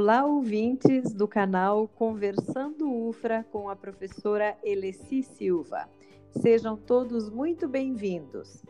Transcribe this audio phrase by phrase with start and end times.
[0.00, 5.88] Olá, ouvintes do canal Conversando UFRA com a professora Eleci Silva.
[6.30, 8.64] Sejam todos muito bem-vindos.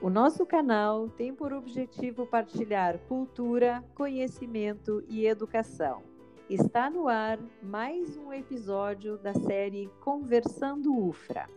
[0.00, 6.04] O nosso canal tem por objetivo partilhar cultura, conhecimento e educação.
[6.48, 11.48] Está no ar mais um episódio da série Conversando UFRA.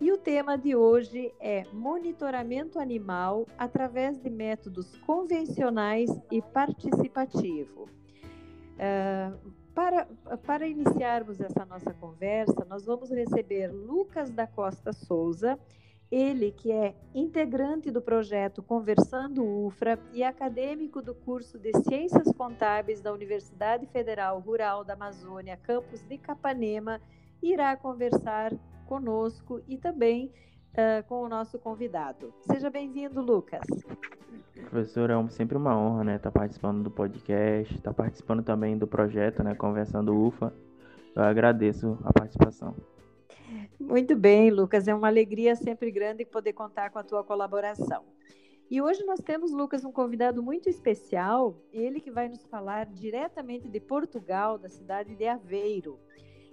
[0.00, 8.01] E o tema de hoje é monitoramento animal através de métodos convencionais e participativo.
[8.74, 10.06] Uh, para,
[10.44, 15.58] para iniciarmos essa nossa conversa, nós vamos receber Lucas da Costa Souza,
[16.10, 23.00] ele que é integrante do projeto Conversando UFRA e acadêmico do curso de Ciências Contábeis
[23.00, 27.00] da Universidade Federal Rural da Amazônia, campus de Capanema,
[27.42, 28.52] irá conversar
[28.86, 30.30] conosco e também
[30.72, 32.32] uh, com o nosso convidado.
[32.42, 33.66] Seja bem-vindo, Lucas.
[34.70, 38.76] Professor, é sempre uma honra, né, estar tá participando do podcast, estar tá participando também
[38.76, 40.52] do projeto, né, Conversando UFA.
[41.14, 42.74] Eu agradeço a participação.
[43.78, 48.04] Muito bem, Lucas, é uma alegria sempre grande poder contar com a tua colaboração.
[48.70, 53.68] E hoje nós temos, Lucas, um convidado muito especial, ele que vai nos falar diretamente
[53.68, 55.98] de Portugal, da cidade de Aveiro.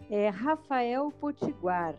[0.10, 1.96] É Rafael Potiguar.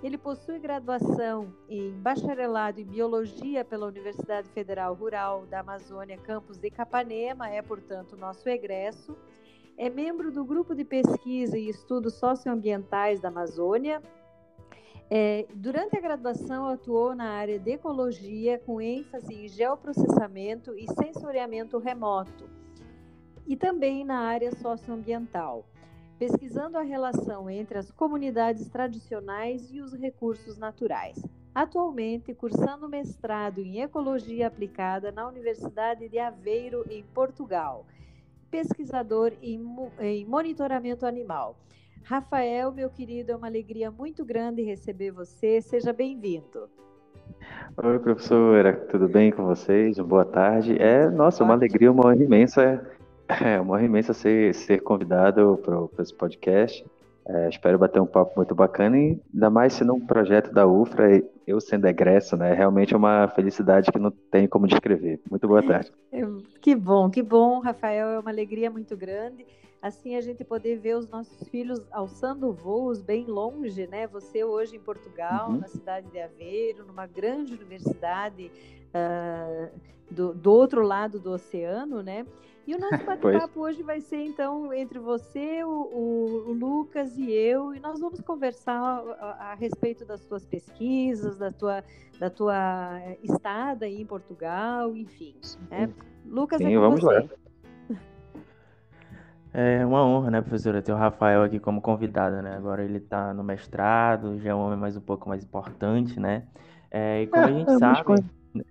[0.00, 6.70] Ele possui graduação em bacharelado em biologia pela Universidade Federal Rural da Amazônia, campus de
[6.70, 9.16] Capanema, é, portanto, nosso egresso.
[9.76, 14.00] É membro do grupo de pesquisa e estudos socioambientais da Amazônia.
[15.10, 21.76] É, durante a graduação, atuou na área de ecologia, com ênfase em geoprocessamento e sensoriamento
[21.78, 22.48] remoto,
[23.46, 25.66] e também na área socioambiental
[26.18, 31.22] pesquisando a relação entre as comunidades tradicionais e os recursos naturais.
[31.54, 37.86] Atualmente, cursando mestrado em Ecologia Aplicada na Universidade de Aveiro, em Portugal.
[38.50, 39.64] Pesquisador em,
[40.00, 41.56] em monitoramento animal.
[42.02, 45.60] Rafael, meu querido, é uma alegria muito grande receber você.
[45.60, 46.68] Seja bem-vindo.
[47.76, 49.98] Oi, professora, tudo bem com vocês?
[49.98, 50.76] Boa tarde.
[50.80, 52.97] É, nossa, uma alegria, uma honra imensa
[53.28, 56.84] é uma honra imensa ser, ser convidado para esse podcast.
[57.26, 61.22] É, espero bater um papo muito bacana e ainda mais sendo um projeto da UFRA,
[61.46, 62.54] eu sendo egresso, né?
[62.54, 65.20] Realmente é uma felicidade que não tem como descrever.
[65.30, 65.92] Muito boa tarde.
[66.10, 66.22] É,
[66.62, 68.08] que bom, que bom, Rafael.
[68.08, 69.46] É uma alegria muito grande.
[69.80, 74.06] Assim a gente poder ver os nossos filhos alçando voos bem longe, né?
[74.06, 75.58] Você hoje em Portugal, uhum.
[75.58, 78.50] na cidade de Aveiro, numa grande universidade
[78.88, 79.68] uh,
[80.10, 82.24] do, do outro lado do oceano, né?
[82.68, 87.32] E o nosso bate-papo hoje vai ser, então, entre você, o, o, o, Lucas e
[87.32, 91.82] eu, e nós vamos conversar a, a, respeito das tuas pesquisas, da tua,
[92.20, 95.34] da tua estada aí em Portugal, enfim.
[95.70, 95.88] Né?
[96.26, 97.20] Lucas, Sim, é vamos você.
[97.20, 97.28] lá.
[99.50, 102.54] É uma honra, né, professora, ter o Rafael aqui como convidado, né?
[102.54, 106.44] Agora ele está no mestrado, já é um homem mais um pouco mais importante, né?
[106.90, 108.22] É, e como a gente sabe...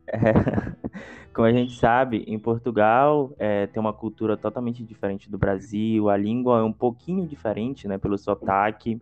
[0.08, 0.18] É,
[1.34, 6.18] como a gente sabe, em Portugal é, tem uma cultura totalmente diferente do Brasil, a
[6.18, 9.00] língua é um pouquinho diferente, né, pelo sotaque.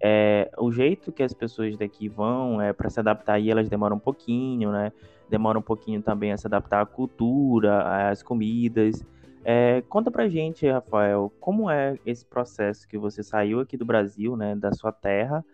[0.00, 3.96] É, o jeito que as pessoas daqui vão é para se adaptar e elas demoram
[3.96, 4.92] um pouquinho, né?
[5.28, 9.04] Demora um pouquinho também a se adaptar à cultura, às comidas.
[9.42, 14.36] É, conta pra gente, Rafael, como é esse processo que você saiu aqui do Brasil,
[14.36, 15.44] né, da sua terra,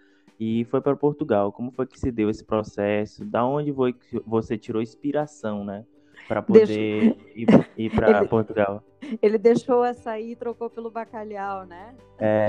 [0.45, 1.53] e foi para Portugal.
[1.53, 3.25] Como foi que se deu esse processo?
[3.25, 5.85] Da onde foi que você tirou inspiração, né?
[6.27, 6.81] Para poder Deixa...
[6.81, 8.83] ir, ir para Portugal.
[9.23, 11.95] Ele deixou açaí e trocou pelo bacalhau, né?
[12.19, 12.49] É.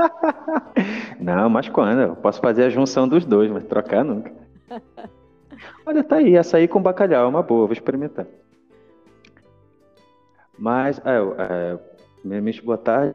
[1.20, 2.00] Não, mas quando?
[2.00, 4.32] Eu posso fazer a junção dos dois, mas trocar nunca.
[5.84, 8.26] Olha, tá aí, açaí com bacalhau, é uma boa, vou experimentar.
[10.58, 11.78] Mas, é,
[12.24, 13.14] é, boa tarde.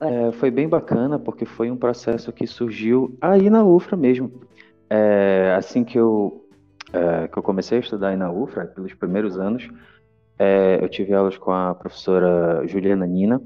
[0.00, 4.30] É, foi bem bacana porque foi um processo que surgiu aí na UFRA mesmo.
[4.90, 6.46] É, assim que eu,
[6.92, 9.68] é, que eu comecei a estudar aí na UFRA, pelos primeiros anos,
[10.38, 13.40] é, eu tive aulas com a professora Juliana Nina,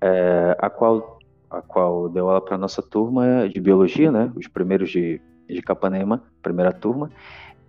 [0.00, 1.18] é, a, qual,
[1.50, 5.60] a qual deu aula para a nossa turma de biologia, né, os primeiros de, de
[5.60, 7.10] Capanema, primeira turma,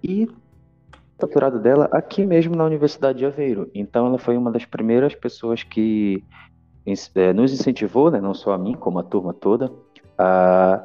[0.01, 0.29] e
[1.19, 3.69] doutorado dela aqui mesmo na Universidade de Aveiro.
[3.73, 6.23] Então ela foi uma das primeiras pessoas que
[7.33, 9.71] nos incentivou, né, não só a mim, como a turma toda,
[10.17, 10.83] a,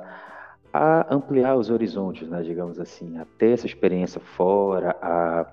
[0.72, 5.46] a ampliar os horizontes, né, digamos assim, a ter essa experiência fora, a,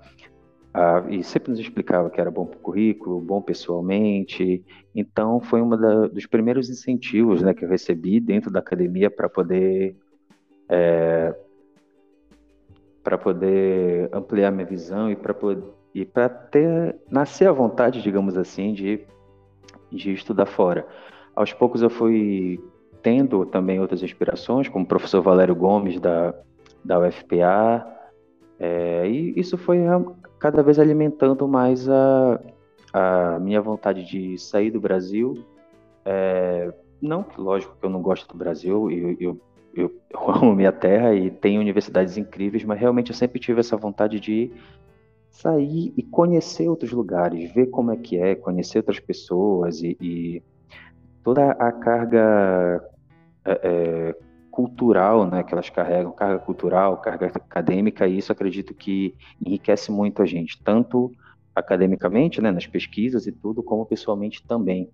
[0.74, 4.64] a, e sempre nos explicava que era bom para o currículo, bom pessoalmente.
[4.94, 5.70] Então, foi um
[6.10, 9.96] dos primeiros incentivos né, que eu recebi dentro da academia para poder.
[10.68, 11.34] É,
[13.04, 15.36] para poder ampliar minha visão e para
[15.94, 19.06] e para ter nascer a vontade, digamos assim, de
[19.96, 20.88] de estudar fora.
[21.36, 22.60] Aos poucos eu fui
[23.02, 26.34] tendo também outras inspirações, como o professor Valério Gomes da,
[26.84, 27.96] da UFPA,
[28.60, 29.80] é, e isso foi
[30.40, 32.40] cada vez alimentando mais a,
[32.94, 35.34] a minha vontade de sair do Brasil.
[36.06, 39.42] É, não, lógico que eu não gosto do Brasil, eu, eu,
[39.76, 39.92] eu,
[40.28, 44.52] amo minha terra e tenho universidades incríveis, mas realmente eu sempre tive essa vontade de
[45.36, 50.44] sair e conhecer outros lugares, ver como é que é, conhecer outras pessoas e, e
[51.22, 52.82] toda a carga
[53.44, 54.16] é, é,
[54.50, 59.14] cultural né, que elas carregam, carga cultural, carga acadêmica, e isso acredito que
[59.46, 61.12] enriquece muito a gente, tanto
[61.54, 64.90] academicamente, né, nas pesquisas e tudo, como pessoalmente também.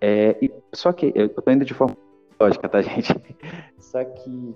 [0.00, 1.96] É, e, só que, eu estou indo de forma
[2.38, 3.12] lógica, tá, gente?
[3.78, 4.54] Só que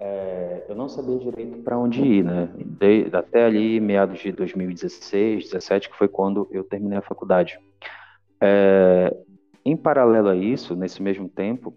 [0.00, 2.48] é, eu não sabia direito para onde ir, né?
[2.56, 7.58] De, até ali, meados de 2016, 2017, que foi quando eu terminei a faculdade.
[8.40, 9.16] É,
[9.64, 11.74] em paralelo a isso, nesse mesmo tempo,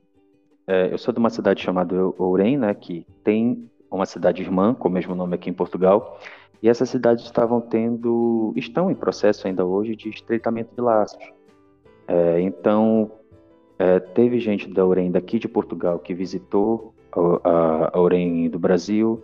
[0.67, 4.89] é, eu sou de uma cidade chamada Ourém, né, que tem uma cidade irmã, com
[4.89, 6.19] o mesmo nome aqui em Portugal,
[6.61, 11.23] e essas cidades estavam tendo, estão em processo ainda hoje de estreitamento de laços.
[12.07, 13.11] É, então,
[13.79, 16.93] é, teve gente da Ourém daqui de Portugal que visitou
[17.43, 19.21] a, a, Ourém do Brasil,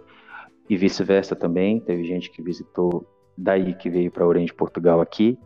[0.69, 3.05] e vice-versa também, teve gente que visitou
[3.37, 5.37] daí que veio para Ourém de Portugal aqui,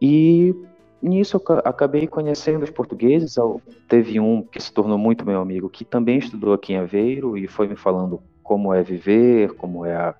[0.00, 0.54] e
[1.02, 3.36] nisso eu acabei conhecendo os portugueses.
[3.88, 7.46] Teve um que se tornou muito meu amigo, que também estudou aqui em Aveiro e
[7.46, 10.14] foi me falando como é viver, como é a,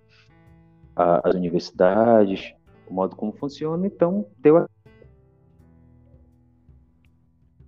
[0.96, 2.54] a, as universidades,
[2.88, 3.86] o modo como funciona.
[3.86, 4.68] Então, deu a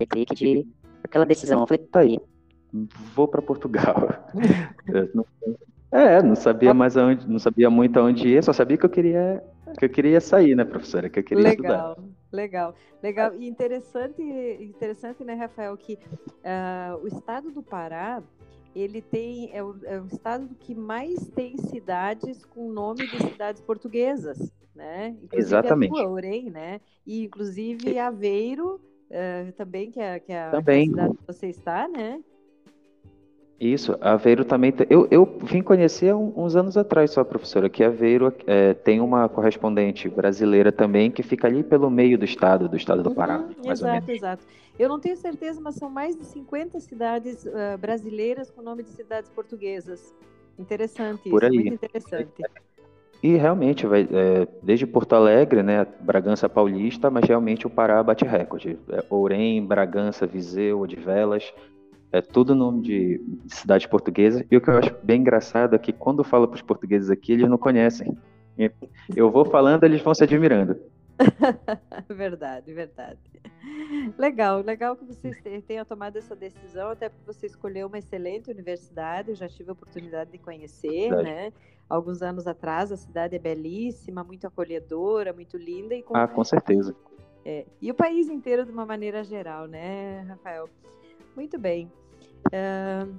[0.09, 0.67] clique de
[1.03, 1.61] aquela decisão.
[1.61, 2.19] Eu falei, tá aí,
[3.15, 4.09] vou para Portugal.
[5.93, 9.43] é, não sabia mais aonde, não sabia muito aonde ir, só sabia que eu queria
[9.79, 11.09] que eu queria sair, né, professora?
[11.09, 12.09] Que eu queria legal, estudar.
[12.33, 13.35] Legal, legal.
[13.35, 18.23] E interessante, interessante, né, Rafael, que uh, o estado do Pará,
[18.75, 23.61] ele tem, é o, é o estado que mais tem cidades com nome de cidades
[23.61, 25.17] portuguesas, né?
[25.23, 26.01] Inclusive Exatamente.
[26.01, 26.81] A Orem, né?
[27.07, 28.81] E inclusive Aveiro,
[29.11, 30.89] uh, também, que é, que é também.
[30.89, 32.23] a cidade que você está, né?
[33.59, 34.73] Isso, Aveiro também.
[34.91, 40.09] Eu, eu vim conhecer uns anos atrás só, professora, que Aveiro é, tem uma correspondente
[40.11, 43.39] brasileira também que fica ali pelo meio do estado, do estado do Pará.
[43.39, 44.45] Uhum, exato, exato.
[44.79, 48.91] Eu não tenho certeza, mas são mais de 50 cidades uh, brasileiras com nome de
[48.91, 50.15] cidades portuguesas.
[50.59, 51.59] Interessante Por isso, aí.
[51.59, 52.43] muito interessante.
[53.23, 58.27] E realmente, vai, é, desde Porto Alegre, né, Bragança Paulista, mas realmente o Pará bate
[58.27, 58.79] recorde.
[58.91, 61.53] É, Ourém, Bragança, Viseu, Odivelas,
[62.17, 64.45] é tudo nome de, de cidade portuguesa.
[64.51, 67.11] E o que eu acho bem engraçado é que quando eu falo para os portugueses
[67.11, 68.17] aqui, eles não conhecem.
[69.15, 70.79] Eu vou falando, eles vão se admirando.
[72.09, 73.19] verdade, verdade.
[74.19, 79.31] Legal, legal que vocês tenham tomado essa decisão, até porque você escolheu uma excelente universidade,
[79.31, 81.25] eu já tive a oportunidade de conhecer, verdade.
[81.25, 81.53] né?
[81.89, 85.95] Alguns anos atrás, a cidade é belíssima, muito acolhedora, muito linda.
[85.95, 86.17] E com...
[86.17, 86.95] Ah, com certeza.
[87.45, 90.69] É, e o país inteiro de uma maneira geral, né, Rafael?
[91.37, 91.91] Muito bem.
[92.47, 93.15] Uh,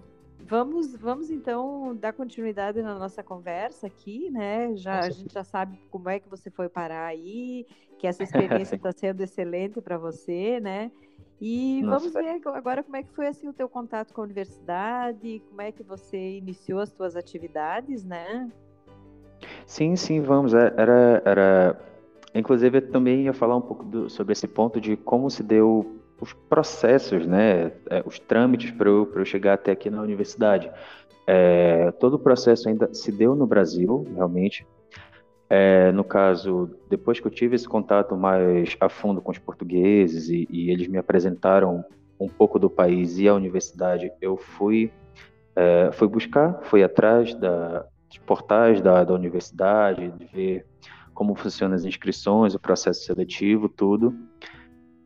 [0.45, 4.75] vamos, vamos então dar continuidade na nossa conversa aqui, né?
[4.75, 7.65] Já, a gente já sabe como é que você foi parar aí,
[7.99, 10.91] que essa experiência está sendo excelente para você, né?
[11.39, 12.09] E Nossa.
[12.09, 15.61] vamos ver agora como é que foi assim o teu contato com a universidade, como
[15.61, 18.49] é que você iniciou as tuas atividades, né?
[19.65, 20.53] Sim, sim, vamos.
[20.53, 21.81] É, era, era...
[22.33, 25.96] Inclusive, eu também ia falar um pouco do, sobre esse ponto de como se deu
[26.19, 30.71] os processos, né, é, os trâmites para eu, eu chegar até aqui na universidade.
[31.25, 34.65] É, todo o processo ainda se deu no Brasil, realmente.
[35.49, 40.29] É, no caso, depois que eu tive esse contato mais a fundo com os portugueses
[40.29, 41.85] e, e eles me apresentaram
[42.19, 44.91] um pouco do país e a universidade, eu fui,
[45.55, 50.65] é, fui buscar, fui atrás da, dos portais da, da universidade, de ver
[51.13, 54.13] como funcionam as inscrições, o processo seletivo, tudo.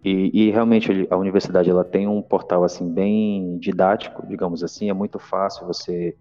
[0.03, 4.93] E, e, realmente a universidade ela tem um portal assim bem didático, digamos assim, é
[4.93, 6.17] muito fácil você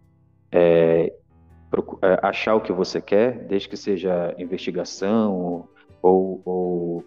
[0.52, 1.12] é,
[2.02, 5.66] é, achar o que você quer, desde que seja investigação
[6.02, 7.04] ou, ou,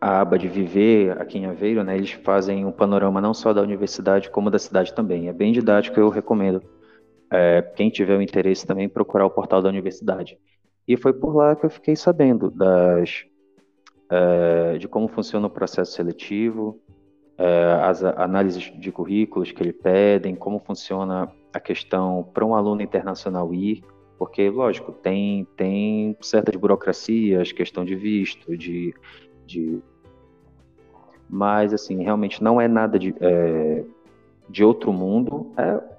[0.00, 1.96] a aba de viver aqui em Aveiro, né?
[1.96, 5.28] Eles fazem um panorama não só da universidade como da cidade também.
[5.28, 6.62] É bem didático, eu recomendo.
[7.30, 10.38] É, quem tiver o interesse também procurar o portal da universidade.
[10.86, 13.24] E foi por lá que eu fiquei sabendo das
[14.10, 16.80] é, de como funciona o processo seletivo,
[17.38, 22.82] é, as análises de currículos que ele pedem, como funciona a questão para um aluno
[22.82, 23.82] internacional ir,
[24.18, 28.94] porque, lógico, tem, tem certas burocracias, questão de visto, de,
[29.44, 29.82] de
[31.28, 33.84] mas assim, realmente não é nada de, é,
[34.48, 35.52] de outro mundo.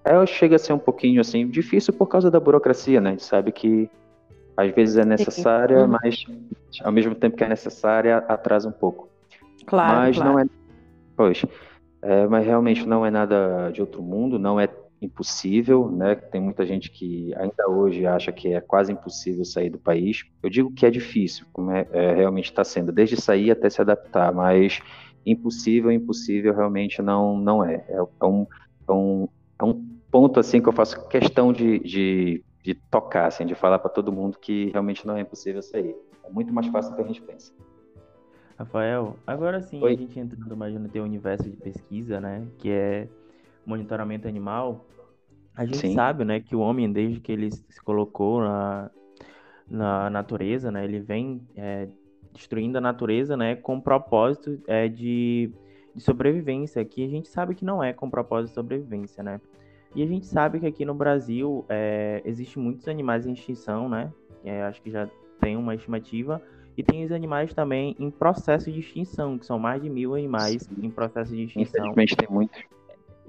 [0.06, 3.10] É, é, chega a ser um pouquinho assim difícil por causa da burocracia, né?
[3.10, 3.90] A gente sabe que
[4.58, 5.88] às vezes é necessária, uhum.
[6.02, 6.26] mas
[6.84, 9.08] ao mesmo tempo que é necessária, atrasa um pouco.
[9.68, 10.32] Claro, mas claro.
[10.32, 10.46] não é.
[11.16, 11.46] Pois,
[12.02, 14.68] é, mas realmente não é nada de outro mundo, não é
[15.00, 16.16] impossível, né?
[16.16, 20.26] Tem muita gente que ainda hoje acha que é quase impossível sair do país.
[20.42, 23.80] Eu digo que é difícil, como é, é realmente está sendo, desde sair até se
[23.80, 24.82] adaptar, mas
[25.26, 27.86] impossível, impossível realmente não não é.
[27.90, 28.48] É, é um,
[28.88, 29.28] é um,
[29.60, 33.80] é um ponto assim que eu faço questão de, de, de tocar, assim, de falar
[33.80, 35.96] para todo mundo que realmente não é impossível sair.
[36.22, 37.54] É muito mais fácil do que a gente pensa.
[38.60, 39.94] Rafael, agora sim Oi.
[39.94, 43.08] a gente entrando mais no teu universo de pesquisa, né, que é
[43.66, 44.86] monitoramento animal,
[45.56, 45.94] a gente sim.
[45.94, 48.92] sabe, né, que o homem desde que ele se colocou na,
[49.70, 51.88] na natureza, né, ele vem é,
[52.34, 55.54] destruindo a natureza, né, com propósito é, de,
[55.96, 59.40] de sobrevivência, que a gente sabe que não é com propósito de sobrevivência, né.
[59.96, 64.12] E a gente sabe que aqui no Brasil é, existe muitos animais em extinção, né,
[64.44, 66.42] é, acho que já tem uma estimativa,
[66.78, 70.64] e tem os animais também em processo de extinção, que são mais de mil animais
[70.64, 70.86] Sim.
[70.86, 71.82] em processo de extinção.
[71.82, 72.62] Infelizmente tem muitos.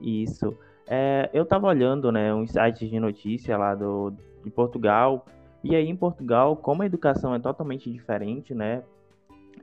[0.00, 0.56] Isso.
[0.86, 4.12] É, eu estava olhando, né, uns sites de notícia lá do,
[4.44, 5.24] de Portugal,
[5.64, 8.82] e aí em Portugal, como a educação é totalmente diferente, né,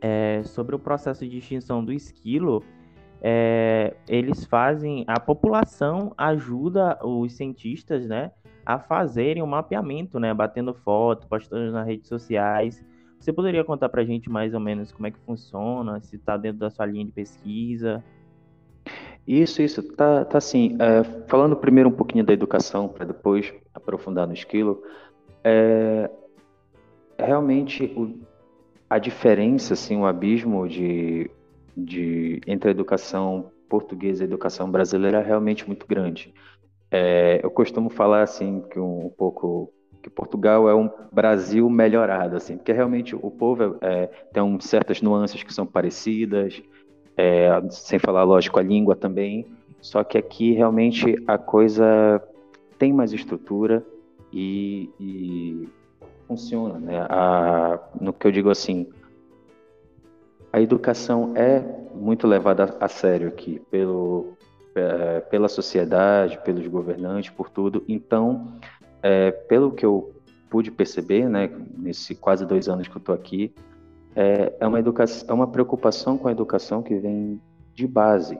[0.01, 2.63] é, sobre o processo de extinção do esquilo,
[3.21, 3.64] é,
[4.07, 8.31] eles fazem, a população ajuda os cientistas, né,
[8.65, 12.83] a fazerem o um mapeamento, né, batendo foto, postando nas redes sociais,
[13.19, 16.37] você poderia contar para a gente mais ou menos como é que funciona, se está
[16.37, 18.03] dentro da sua linha de pesquisa?
[19.27, 20.77] Isso, isso, tá, tá assim.
[20.79, 24.83] É, falando primeiro um pouquinho da educação, para depois aprofundar no esquilo,
[25.43, 26.09] é,
[27.17, 28.19] realmente o,
[28.87, 31.31] a diferença, assim, o abismo de,
[31.75, 36.33] de, entre a educação portuguesa e a educação brasileira é realmente muito grande.
[36.91, 42.35] É, eu costumo falar assim que um, um pouco que Portugal é um Brasil melhorado,
[42.35, 46.61] assim, porque realmente o povo é, tem um, certas nuances que são parecidas,
[47.17, 49.47] é, sem falar, lógico, a língua também,
[49.81, 52.21] só que aqui realmente a coisa
[52.77, 53.83] tem mais estrutura
[54.31, 55.69] e, e
[56.27, 57.05] funciona, né?
[57.09, 58.87] A, no que eu digo assim,
[60.55, 61.59] a educação é
[61.93, 64.37] muito levada a sério aqui pelo,
[64.73, 67.83] é, pela sociedade, pelos governantes, por tudo.
[67.89, 68.53] Então,
[69.03, 70.15] é, pelo que eu
[70.49, 71.49] pude perceber, né,
[72.21, 73.53] quase dois anos que eu estou aqui,
[74.15, 77.41] é, é, uma educação, é uma preocupação com a educação que vem
[77.73, 78.39] de base.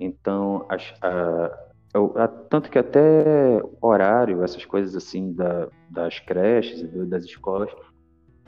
[0.00, 7.22] Então, a, a, a, tanto que até horário, essas coisas assim da, das creches das
[7.22, 7.70] escolas,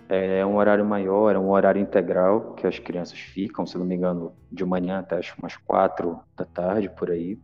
[0.08, 3.94] é um horário maior, é um horário integral que as crianças ficam, se não me
[3.94, 7.38] engano, de manhã até umas quatro da tarde, por aí.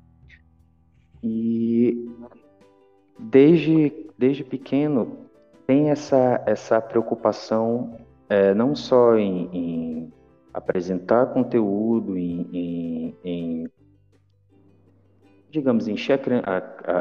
[1.23, 2.09] E
[3.19, 5.19] desde, desde pequeno
[5.67, 7.97] tem essa, essa preocupação
[8.29, 10.13] é, não só em, em,
[10.53, 13.71] apresentar conteúdo, em, em, em
[15.53, 16.95] digamos, encher a, a,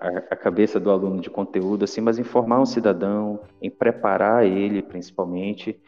[0.00, 4.82] a, a, cabeça do aluno de conteúdo, assim, mas informar um cidadão, em preparar ele,
[4.82, 5.80] principalmente,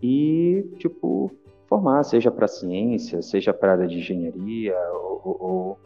[0.00, 1.30] e, tipo,
[1.66, 5.78] formar, seja para ciência, seja para área de engenharia, ou, ou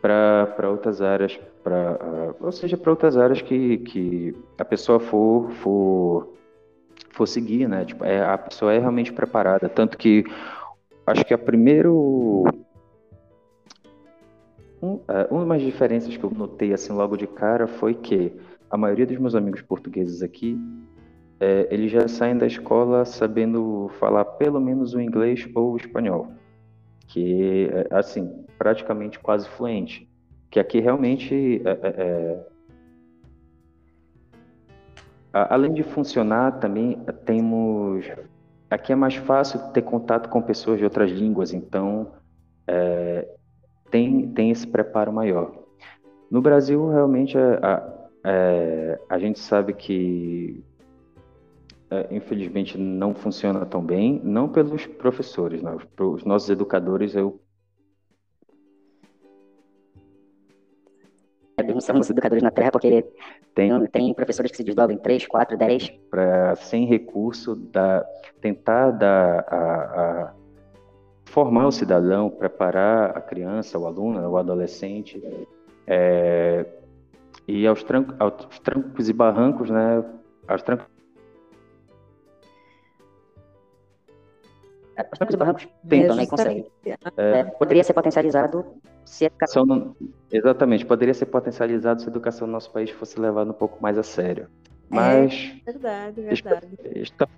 [0.00, 1.98] para outras áreas, pra,
[2.40, 6.34] ou seja, para outras áreas que, que a pessoa for, for,
[7.10, 7.84] for seguir, né?
[7.84, 9.68] Tipo, é, a pessoa é realmente preparada.
[9.68, 10.24] Tanto que
[11.06, 12.44] acho que a primeiro.
[14.84, 18.30] Um, uh, uma das diferenças que eu notei assim logo de cara foi que
[18.70, 20.60] a maioria dos meus amigos portugueses aqui
[21.40, 26.28] é, eles já saem da escola sabendo falar pelo menos o inglês ou o espanhol
[27.06, 30.06] que assim praticamente quase fluente,
[30.50, 32.46] que aqui realmente é, é, é
[35.32, 38.04] além de funcionar também temos
[38.68, 42.12] aqui é mais fácil ter contato com pessoas de outras línguas, então
[42.66, 43.26] é,
[43.94, 45.54] tem tem esse preparo maior.
[46.28, 50.64] No Brasil realmente a, a, é, a gente sabe que
[51.88, 55.76] é, infelizmente não funciona tão bem, não pelos professores, né?
[56.00, 57.40] os nossos educadores, eu
[61.80, 63.06] somos educadores na Terra porque
[63.54, 65.88] tem, tem professores que se desdobram em 3, 4, 10.
[66.10, 68.04] Para, sem recurso, da,
[68.40, 70.34] tentar dar a, a,
[71.24, 75.22] formar o cidadão, preparar a criança, o aluno, o adolescente,
[75.86, 76.66] é,
[77.46, 77.84] e aos,
[78.18, 80.04] aos trancos e barrancos, né,
[80.46, 80.86] aos trancos
[85.12, 86.66] os bancos e barrancos tentam, né, e conseguem.
[87.16, 88.64] É, poderia ser potencializado
[89.04, 89.66] se a educação...
[89.66, 89.96] Não,
[90.30, 93.98] exatamente, poderia ser potencializado se a educação no nosso país fosse levada um pouco mais
[93.98, 94.48] a sério.
[94.88, 95.52] Mas...
[95.66, 96.68] É, verdade, verdade.
[96.94, 97.28] Está,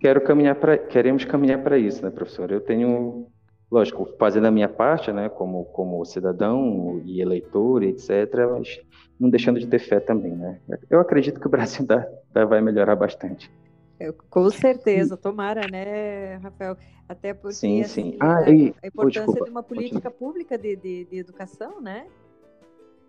[0.00, 2.50] quero caminhar para, queremos caminhar para isso, né, professor?
[2.50, 3.26] Eu tenho,
[3.70, 8.10] lógico, fazendo a minha parte, né, como, como cidadão e eleitor, etc.,
[8.50, 8.80] mas
[9.18, 10.60] não deixando de ter fé também, né?
[10.90, 13.50] Eu acredito que o Brasil dá, dá, vai melhorar bastante.
[13.98, 16.76] Eu, com certeza, tomara, né, Rafael?
[17.08, 18.16] Até porque sim, assim, sim.
[18.20, 20.18] Ah, a, e, a importância oh, de uma política continua.
[20.18, 22.06] pública de, de, de, educação, né?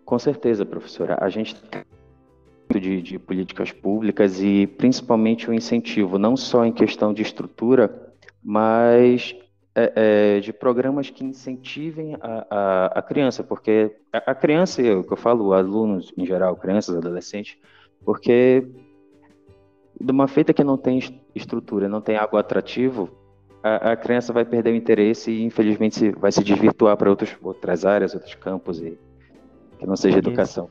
[0.04, 1.18] Com certeza, professora.
[1.20, 1.60] A gente
[2.78, 9.34] de, de políticas públicas e principalmente o incentivo, não só em questão de estrutura, mas
[9.74, 9.92] é,
[10.36, 15.12] é, de programas que incentivem a, a, a criança, porque a, a criança, o que
[15.12, 17.56] eu falo, alunos em geral, crianças, adolescentes,
[18.04, 18.66] porque
[20.00, 20.98] de uma feita que não tem
[21.34, 23.08] estrutura, não tem algo atrativo,
[23.62, 27.10] a, a, criança vai perder o interesse e infelizmente vai se desvirtuar para
[27.42, 28.98] outras áreas, outros campos e
[29.78, 30.70] que não seja educação.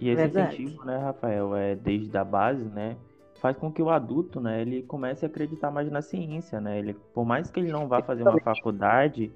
[0.00, 0.54] E esse Verdade.
[0.62, 2.96] incentivo, né, Rafael, é desde a base, né,
[3.40, 6.78] faz com que o adulto, né, ele comece a acreditar mais na ciência, né?
[6.78, 9.32] Ele, por mais que ele não vá fazer uma faculdade,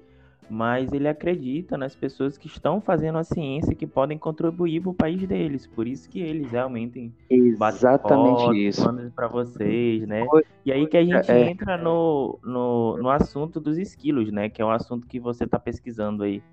[0.49, 4.93] mas ele acredita nas pessoas que estão fazendo a ciência que podem contribuir para o
[4.93, 5.65] país deles.
[5.65, 10.25] Por isso que eles realmente exatamente isso para vocês, né?
[10.63, 11.49] E aí que a gente é...
[11.49, 14.49] entra no, no, no assunto dos esquilos, né?
[14.49, 16.43] Que é um assunto que você está pesquisando aí.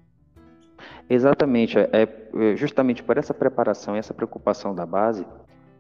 [1.12, 5.26] Exatamente, é, é justamente por essa preparação, essa preocupação da base,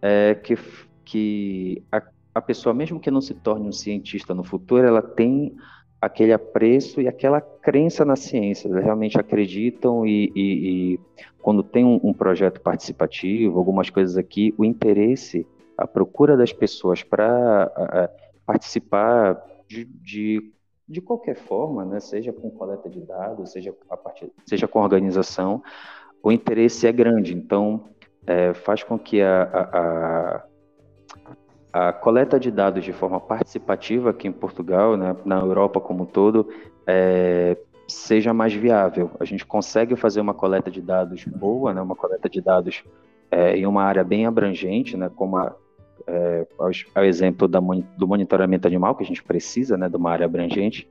[0.02, 0.56] é que
[1.04, 2.02] que a,
[2.34, 5.56] a pessoa, mesmo que não se torne um cientista no futuro, ela tem
[6.00, 8.68] aquele apreço e aquela crença na ciência.
[8.68, 11.00] Eles realmente acreditam e, e, e
[11.40, 15.46] quando tem um, um, projeto participativo, algumas coisas aqui, o interesse,
[15.76, 18.10] a procura das pessoas para
[18.46, 20.52] participar de, de,
[20.92, 22.00] de, qualquer forma, né?
[22.00, 25.62] seja com coleta de dados, seja, a partir, seja com organização,
[26.22, 27.34] o interesse é grande.
[27.34, 27.84] Então,
[28.26, 30.44] é, faz com que a, a
[31.72, 36.06] a coleta de dados de forma participativa aqui em Portugal, né, na Europa como um
[36.06, 36.48] todo,
[36.86, 37.56] é,
[37.88, 39.10] seja mais viável.
[39.18, 42.84] A gente consegue fazer uma coleta de dados boa, né, uma coleta de dados
[43.30, 45.56] é, em uma área bem abrangente, né, como a,
[46.06, 46.46] é,
[46.94, 47.60] ao, exemplo da,
[47.96, 50.88] do monitoramento animal, que a gente precisa né, de uma área abrangente.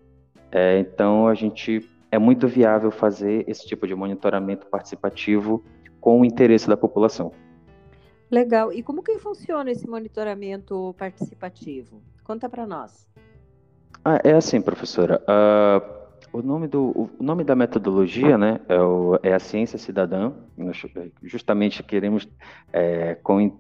[0.52, 5.64] É, então, a gente é muito viável fazer esse tipo de monitoramento participativo
[6.00, 7.32] com o interesse da população.
[8.30, 8.72] Legal.
[8.72, 12.02] E como que funciona esse monitoramento participativo?
[12.24, 13.08] Conta para nós.
[14.04, 15.22] Ah, é assim, professora.
[15.24, 20.32] Uh, o, nome do, o nome da metodologia né, é, o, é a ciência cidadã.
[20.58, 20.82] Nós
[21.22, 22.28] justamente queremos,
[22.72, 23.60] é, com,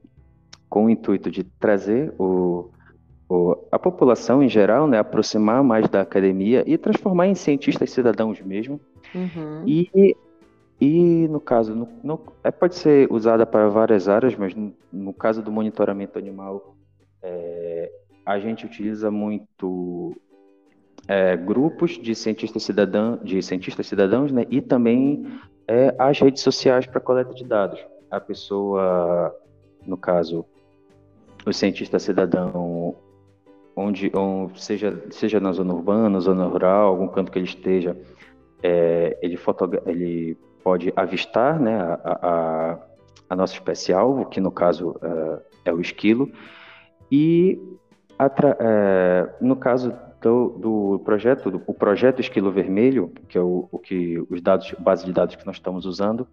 [0.72, 2.72] com o intuito de trazer o,
[3.28, 8.40] o, a população em geral, né, aproximar mais da academia e transformar em cientistas cidadãos
[8.42, 8.80] mesmo.
[9.14, 9.64] Uhum.
[9.68, 10.16] E
[10.80, 15.14] e no caso, no, no, é, pode ser usada para várias áreas, mas no, no
[15.14, 16.76] caso do monitoramento animal,
[17.22, 17.92] é,
[18.26, 20.20] a gente utiliza muito
[21.08, 25.28] é, grupos de cientistas cidadãos, de cientistas cidadãos, né, e também
[25.68, 27.80] é, as redes sociais para coleta de dados.
[28.10, 29.36] A pessoa,
[29.86, 30.44] no caso,
[31.46, 32.96] o cientista cidadão,
[33.76, 37.98] onde, onde seja seja na zona urbana, zona rural, algum canto que ele esteja,
[38.64, 39.38] é, ele,
[39.86, 42.80] ele pode avistar né, a, a,
[43.30, 46.32] a nossa espécie alvo, que no caso uh, é o esquilo,
[47.12, 47.60] e
[48.20, 53.80] uh, no caso do, do, projeto, do, o projeto Esquilo Vermelho, que é o, o
[53.80, 56.28] que os dados, base de dados que nós estamos usando,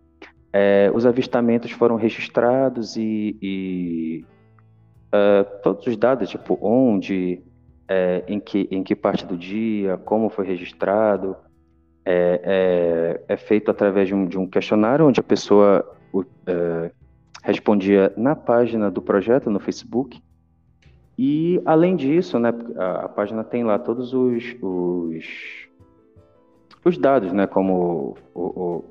[0.53, 4.25] é, os avistamentos foram registrados e, e
[5.09, 7.43] uh, todos os dados, tipo onde,
[7.89, 11.37] é, em, que, em que parte do dia, como foi registrado,
[12.05, 15.85] é, é, é feito através de um, de um, questionário onde a pessoa
[16.47, 16.91] é,
[17.43, 20.23] respondia na página do projeto, no Facebook.
[21.19, 25.27] E, além disso, né, a, a página tem lá todos os, os,
[26.85, 28.85] os dados, né, como o, o,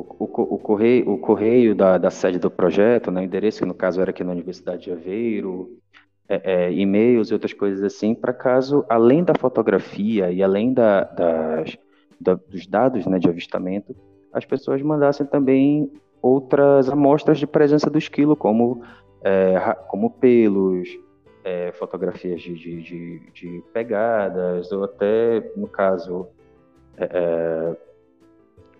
[0.00, 3.74] o, o correio, o correio da, da, sede do projeto, né, o endereço, que no
[3.74, 5.78] caso era aqui na Universidade de Aveiro,
[6.28, 11.04] é, é, e-mails e outras coisas assim, para caso, além da fotografia e além da,
[11.04, 11.76] das
[12.20, 13.96] da, dos dados né, de avistamento,
[14.32, 18.82] as pessoas mandassem também outras amostras de presença do esquilo, como,
[19.22, 19.58] é,
[19.88, 20.88] como pelos,
[21.42, 26.28] é, fotografias de, de, de, de, pegadas, ou até, no caso,
[26.96, 27.76] é, é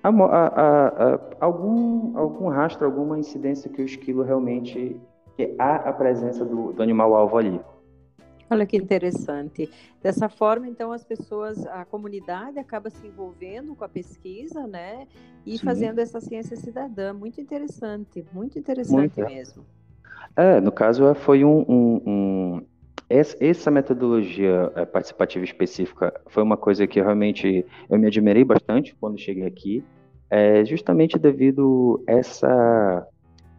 [0.02, 5.00] a, a, a, algum, algum rastro, alguma incidência que o esquilo realmente
[5.36, 7.60] que há a presença do, do animal alvo ali.
[8.50, 9.70] Olha que interessante.
[10.02, 15.06] Dessa forma, então, as pessoas, a comunidade acaba se envolvendo com a pesquisa, né?
[15.46, 15.64] E Sim.
[15.64, 17.12] fazendo essa ciência cidadã.
[17.12, 19.32] Muito interessante, muito interessante muito.
[19.32, 19.64] mesmo.
[20.34, 22.66] É, no caso, é, foi um, um, um
[23.10, 29.18] essa metodologia é, participativa específica foi uma coisa que realmente eu me admirei bastante quando
[29.18, 29.84] cheguei aqui,
[30.30, 33.06] é, justamente devido essa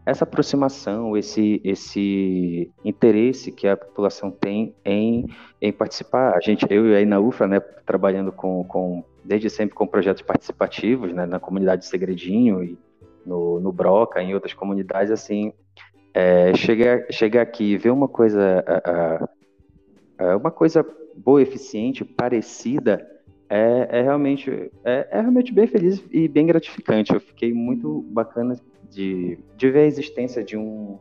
[0.03, 5.27] essa aproximação, esse, esse interesse que a população tem em,
[5.61, 6.35] em participar.
[6.35, 10.23] A gente, eu e aí na UFRA, né, trabalhando com, com desde sempre com projetos
[10.23, 12.79] participativos, né, na comunidade Segredinho e
[13.23, 15.53] no, no Broca, em outras comunidades, assim,
[16.13, 19.29] é, chegar, chegar aqui e ver uma coisa, a, a,
[20.35, 23.07] uma coisa boa, eficiente, parecida,
[23.49, 27.13] é, é realmente é, é, realmente bem feliz e bem gratificante.
[27.13, 28.57] Eu fiquei muito bacana
[28.89, 30.97] de, de ver a existência de um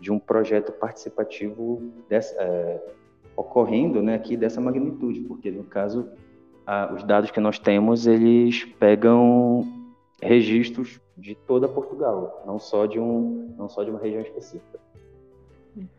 [0.00, 2.80] de um projeto participativo dessa, é,
[3.36, 6.08] ocorrendo né, aqui dessa magnitude, porque no caso
[6.64, 9.66] a, os dados que nós temos eles pegam
[10.22, 14.78] registros de toda Portugal, não só de um não só de uma região específica.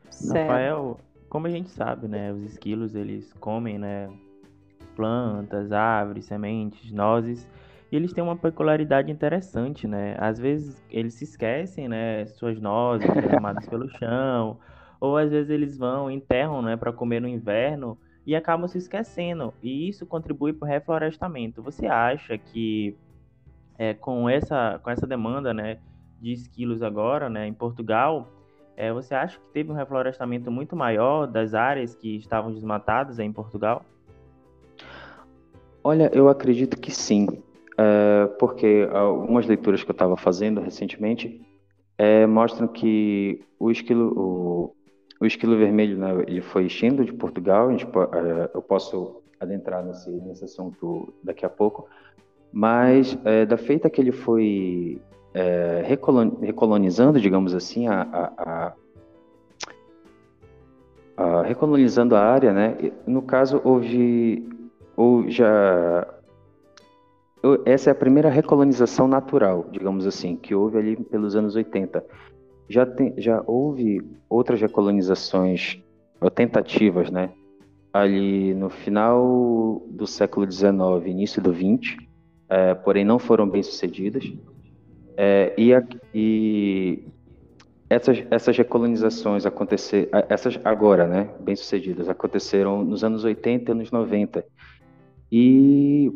[0.10, 0.48] Certo.
[0.48, 0.98] Rafael,
[1.30, 4.10] como a gente sabe, né, os esquilos eles comem, né,
[4.96, 7.48] plantas, árvores, sementes, nozes.
[7.92, 10.16] E eles têm uma peculiaridade interessante, né?
[10.20, 12.26] Às vezes eles se esquecem, né?
[12.28, 14.60] Suas nozes derramadas pelo chão,
[15.00, 19.54] ou às vezes eles vão, enterram, né, para comer no inverno e acabam se esquecendo.
[19.64, 21.64] E isso contribui para o reflorestamento.
[21.64, 22.96] Você acha que
[23.78, 25.80] é, com essa com essa demanda, né,
[26.22, 28.28] de esquilos agora, né, em Portugal,
[28.80, 33.30] é, você acha que teve um reflorestamento muito maior das áreas que estavam desmatadas em
[33.30, 33.84] Portugal?
[35.84, 37.28] Olha, eu acredito que sim,
[37.78, 41.42] é, porque algumas leituras que eu estava fazendo recentemente
[41.98, 44.76] é, mostram que o esquilo, o,
[45.20, 47.70] o esquilo vermelho, né, ele foi extinto de Portugal.
[47.72, 51.86] Gente, é, eu posso adentrar nesse, nesse assunto daqui a pouco,
[52.50, 55.02] mas é, da feita que ele foi
[55.34, 55.84] é,
[56.42, 58.74] recolonizando, digamos assim, a, a,
[61.18, 62.92] a, a, recolonizando a área, né?
[63.06, 64.48] No caso houve
[64.96, 66.08] ou já
[67.66, 72.04] essa é a primeira recolonização natural, digamos assim, que houve ali pelos anos 80.
[72.68, 75.82] Já, tem, já houve outras recolonizações,
[76.20, 77.32] ou tentativas, né?
[77.94, 80.74] Ali no final do século XIX,
[81.06, 81.98] início do XX,
[82.50, 84.32] é, porém não foram bem sucedidas.
[85.22, 85.84] É, e, a,
[86.16, 87.04] e
[87.90, 93.92] essas, essas recolonizações aconteceram, essas agora, né, bem sucedidas, aconteceram nos anos 80 e anos
[93.92, 94.46] 90
[95.30, 96.10] e,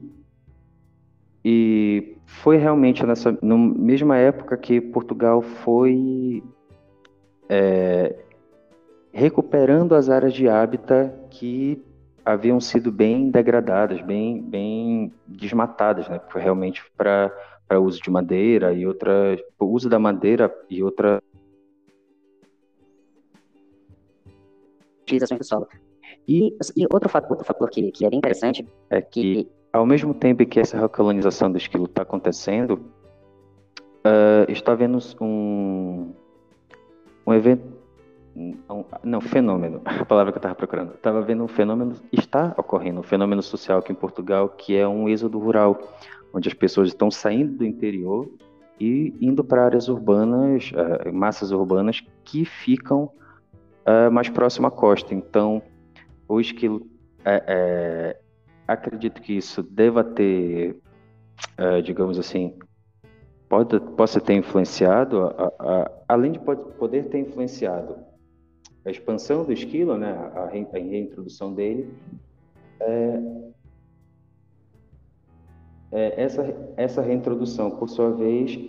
[1.43, 6.41] e foi realmente nessa na mesma época que Portugal foi
[7.49, 8.15] é,
[9.11, 11.83] recuperando as áreas de hábitat que
[12.23, 16.21] haviam sido bem degradadas, bem, bem desmatadas, né?
[16.33, 17.29] Realmente para
[17.67, 21.21] para uso de madeira e outra o uso da madeira e outra
[25.03, 25.67] utilizações do solo.
[26.27, 30.13] E, e outro, fator, outro fator que, que é bem interessante é que, ao mesmo
[30.13, 32.75] tempo que essa recolonização do esquilo está acontecendo,
[34.05, 36.13] uh, está havendo um,
[37.27, 37.83] um evento.
[38.35, 38.55] Um,
[39.03, 40.95] não, fenômeno, a palavra que eu estava procurando.
[40.95, 45.07] Estava vendo um fenômeno, está ocorrendo um fenômeno social aqui em Portugal, que é um
[45.07, 45.79] êxodo rural,
[46.33, 48.27] onde as pessoas estão saindo do interior
[48.79, 53.11] e indo para áreas urbanas, uh, massas urbanas que ficam
[53.85, 55.13] uh, mais próximo à costa.
[55.13, 55.61] Então,
[56.27, 56.87] o esquilo,
[57.25, 58.17] é,
[58.67, 60.75] acredito que isso deva ter,
[61.83, 62.57] digamos assim,
[63.47, 67.95] pode, possa ter influenciado, a, a, além de pode, poder ter influenciado
[68.85, 71.93] a expansão do esquilo, né, a, a reintrodução dele,
[72.79, 73.52] é,
[75.93, 78.59] é, essa, essa reintrodução, por sua vez,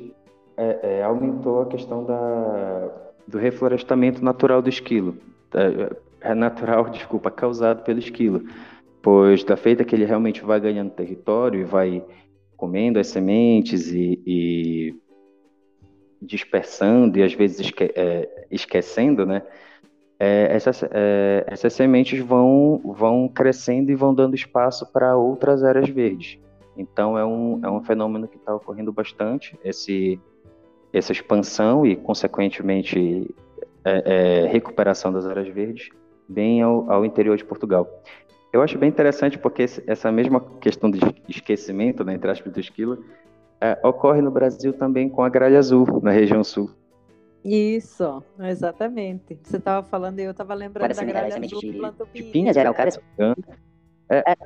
[0.56, 2.90] é, é, aumentou a questão da,
[3.26, 5.16] do reflorestamento natural do esquilo.
[5.54, 8.44] É, é natural, desculpa, causado pelo esquilo,
[9.02, 12.04] pois da feita que ele realmente vai ganhando território e vai
[12.56, 14.94] comendo as sementes e, e
[16.20, 19.42] dispersando e às vezes esque, é, esquecendo, né?
[20.18, 25.88] É, essas, é, essas sementes vão, vão crescendo e vão dando espaço para outras áreas
[25.88, 26.38] verdes.
[26.76, 30.20] Então é um, é um fenômeno que está ocorrendo bastante, esse,
[30.92, 33.34] essa expansão e, consequentemente,
[33.84, 35.90] é, é recuperação das áreas verdes
[36.28, 37.88] bem ao, ao interior de Portugal.
[38.52, 43.04] Eu acho bem interessante porque essa mesma questão de esquecimento, né, entre aspas, do esquilo,
[43.60, 46.70] é, ocorre no Brasil também com a gralha azul, na região sul.
[47.44, 49.38] Isso, exatamente.
[49.42, 51.80] Você estava falando e eu estava lembrando Parece da gralha azul de,
[52.14, 52.98] de pinhas, araucárias?
[54.08, 54.37] É, é,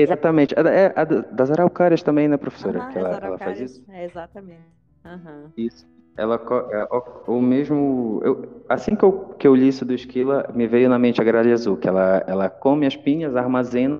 [0.00, 0.54] exatamente.
[0.54, 2.80] É, é, das araucárias também, né, professora?
[2.80, 3.84] Uhum, que ela, ela, faz isso?
[3.90, 4.60] É, exatamente.
[5.04, 5.50] Uhum.
[5.56, 5.86] Isso.
[6.16, 6.88] Ela, é,
[7.26, 8.20] o mesmo.
[8.24, 11.24] Eu, assim que eu, que eu li isso do esquila, me veio na mente a
[11.24, 13.98] gralha azul, que ela, ela come as pinhas, armazena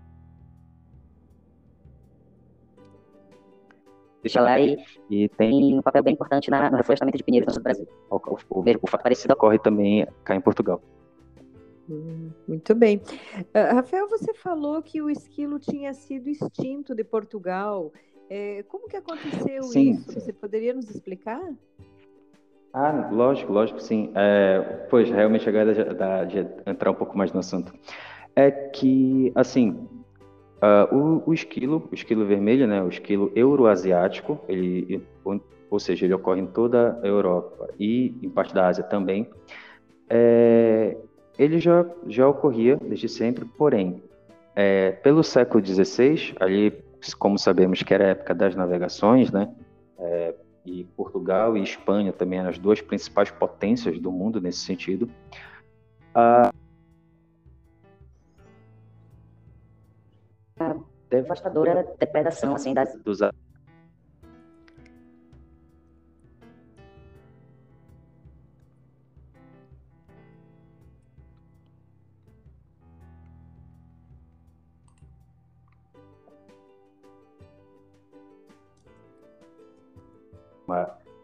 [4.23, 4.79] deixa lá e,
[5.11, 7.87] e tem um papel bem importante na, no reflorestamento de pinheiros no Brasil.
[8.09, 10.81] O, o, o, o fato parecido ocorre também cá em Portugal.
[11.89, 12.99] Hum, muito bem.
[12.99, 17.93] Uh, Rafael, você falou que o esquilo tinha sido extinto de Portugal.
[18.31, 20.13] É, como que aconteceu sim, isso?
[20.13, 20.21] Sim.
[20.21, 21.43] Você poderia nos explicar?
[22.73, 24.11] Ah, lógico, lógico, sim.
[24.15, 27.73] É, pois, realmente agora de, de, de entrar um pouco mais no assunto.
[28.35, 29.87] É que, assim,
[30.63, 35.05] Uh, o, o, esquilo, o esquilo vermelho, né, o esquilo euroasiático, ele,
[35.69, 39.29] ou seja, ele ocorre em toda a Europa e em parte da Ásia também.
[40.09, 40.97] É,
[41.39, 44.03] ele já, já ocorria desde sempre, porém,
[44.55, 46.85] é, pelo século XVI, ali,
[47.19, 49.53] como sabemos que era a época das navegações, né,
[49.99, 55.11] é, e Portugal e Espanha também eram as duas principais potências do mundo nesse sentido,
[56.15, 56.53] uh,
[61.11, 63.21] devastadora depredação assim, das, dos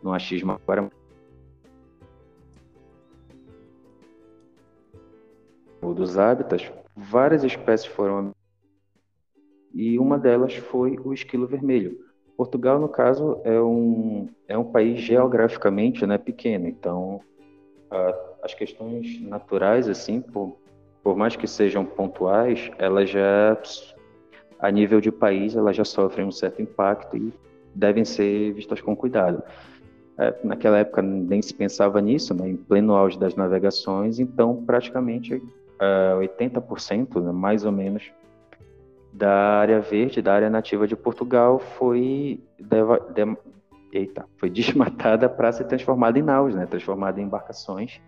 [0.03, 0.91] no achismo agora
[5.99, 8.31] dos hábitats, várias espécies foram
[9.75, 11.99] e uma delas foi o esquilo vermelho.
[12.37, 17.21] Portugal, no caso, é um, é um país geograficamente né, pequeno, então
[17.91, 20.57] a, as questões naturais, assim, por,
[21.03, 23.61] por mais que sejam pontuais, elas já,
[24.61, 27.33] a nível de país, elas já sofrem um certo impacto e
[27.79, 29.43] devem ser vistas com cuidado.
[30.19, 35.35] É, naquela época nem se pensava nisso, né, em pleno auge das navegações, então praticamente
[35.35, 38.11] uh, 80%, né, mais ou menos,
[39.13, 43.37] da área verde, da área nativa de Portugal, foi, deva, de,
[43.93, 46.67] eita, foi desmatada para ser transformada em naus, né?
[46.67, 48.01] transformada em embarcações.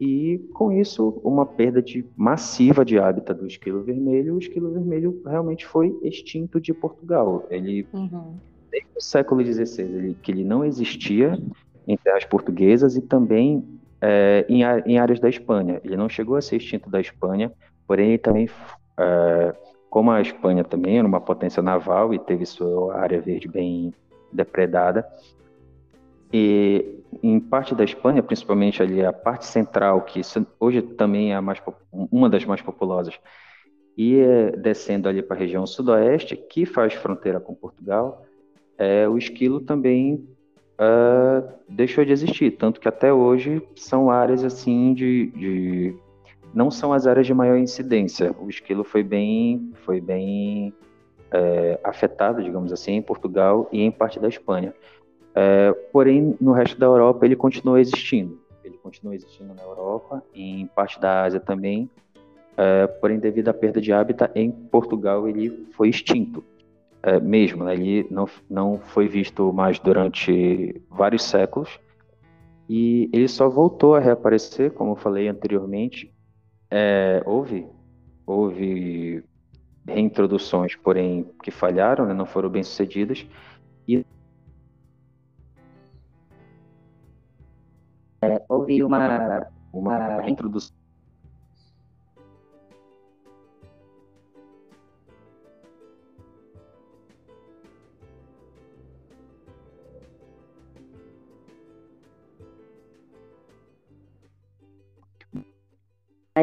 [0.00, 4.34] E com isso, uma perda de, massiva de hábitat do esquilo vermelho.
[4.34, 7.44] O esquilo vermelho realmente foi extinto de Portugal.
[7.50, 8.34] Ele, uhum.
[8.70, 11.38] Desde o século XVI, ele, que ele não existia
[11.86, 13.64] em terras portuguesas e também
[14.00, 15.80] é, em, em, áreas da Espanha.
[15.84, 17.52] Ele não chegou a ser extinto da Espanha,
[17.86, 18.48] porém também
[18.98, 19.54] é,
[19.90, 23.92] como a Espanha também era uma potência naval e teve sua área verde bem
[24.32, 25.04] depredada,
[26.32, 30.20] e em parte da Espanha, principalmente ali a parte central, que
[30.60, 31.60] hoje também é mais,
[31.92, 33.18] uma das mais populosas,
[33.96, 38.24] e é descendo ali para a região sudoeste, que faz fronteira com Portugal,
[38.80, 40.26] é, o esquilo também
[40.80, 45.96] uh, deixou de existir, tanto que até hoje são áreas assim de, de
[46.54, 48.34] não são as áreas de maior incidência.
[48.40, 50.72] O esquilo foi bem, foi bem
[51.30, 54.74] é, afetado, digamos assim, em Portugal e em parte da Espanha.
[55.34, 58.40] É, porém, no resto da Europa ele continua existindo.
[58.64, 61.88] Ele continua existindo na Europa e em parte da Ásia também.
[62.56, 66.42] É, porém, devido à perda de hábitat em Portugal, ele foi extinto.
[67.02, 67.72] É, mesmo, né?
[67.74, 71.80] ele não, não foi visto mais durante vários séculos
[72.68, 76.12] e ele só voltou a reaparecer, como eu falei anteriormente,
[76.70, 77.66] é, houve,
[78.26, 79.24] houve
[79.86, 83.26] reintroduções, porém que falharam, né, não foram bem sucedidas.
[83.88, 84.04] E
[88.22, 90.79] é, houve uma, uma reintrodução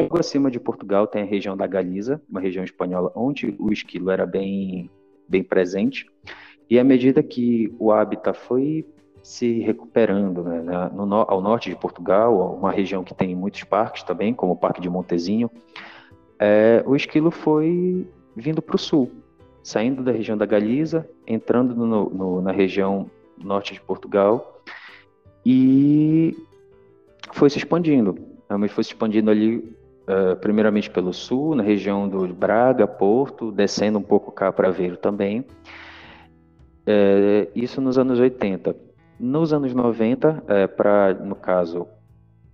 [0.02, 4.10] Logo acima de Portugal tem a região da Galiza, uma região espanhola onde o esquilo
[4.10, 4.90] era bem,
[5.28, 6.06] bem presente.
[6.70, 8.86] E à medida que o hábitat foi
[9.22, 14.32] se recuperando né, no, ao norte de Portugal, uma região que tem muitos parques também,
[14.32, 15.50] como o Parque de Montezinho,
[16.38, 18.06] é, o esquilo foi
[18.36, 19.10] vindo para o sul,
[19.62, 24.62] saindo da região da Galiza, entrando no, no, na região norte de Portugal
[25.44, 26.36] e
[27.32, 28.16] foi se expandindo.
[28.48, 29.76] Realmente foi se expandindo ali
[30.08, 34.96] uh, primeiramente pelo sul, na região do Braga, Porto, descendo um pouco cá para Aveiro
[34.96, 35.40] também.
[35.40, 38.74] Uh, isso nos anos 80.
[39.20, 41.88] Nos anos 90, é, para, no caso,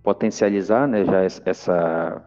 [0.01, 2.25] potencializar né, já essa,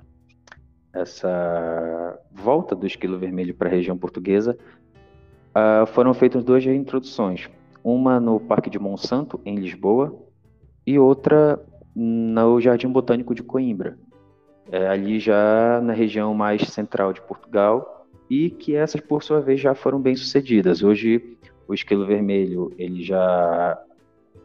[0.92, 4.56] essa volta do esquilo vermelho para a região portuguesa,
[5.50, 7.50] uh, foram feitas duas reintroduções.
[7.82, 10.16] Uma no Parque de Monsanto, em Lisboa,
[10.86, 11.60] e outra
[11.94, 13.98] no Jardim Botânico de Coimbra,
[14.70, 19.60] é, ali já na região mais central de Portugal, e que essas, por sua vez,
[19.60, 20.82] já foram bem sucedidas.
[20.82, 23.78] Hoje, o esquilo vermelho ele já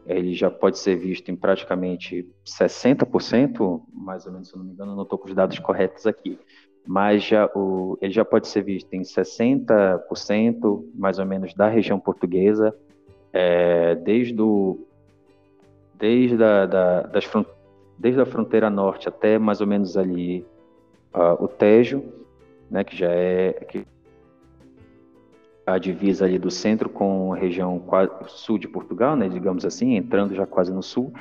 [0.06, 4.74] ele já pode ser visto em praticamente 60%, mais ou menos, se eu não me
[4.74, 6.38] engano, não estou com os dados corretos aqui,
[6.86, 11.98] mas já o, ele já pode ser visto em 60%, mais ou menos, da região
[11.98, 12.76] portuguesa,
[13.32, 14.86] é, desde, o,
[15.98, 17.24] desde, a, da, das,
[17.98, 20.46] desde a fronteira norte até mais ou menos ali
[21.14, 22.04] uh, o Tejo,
[22.70, 23.86] né, que já é que
[25.66, 27.82] a divisa ali do centro com a região
[28.28, 31.14] sul de Portugal, né, digamos assim, entrando já quase no sul,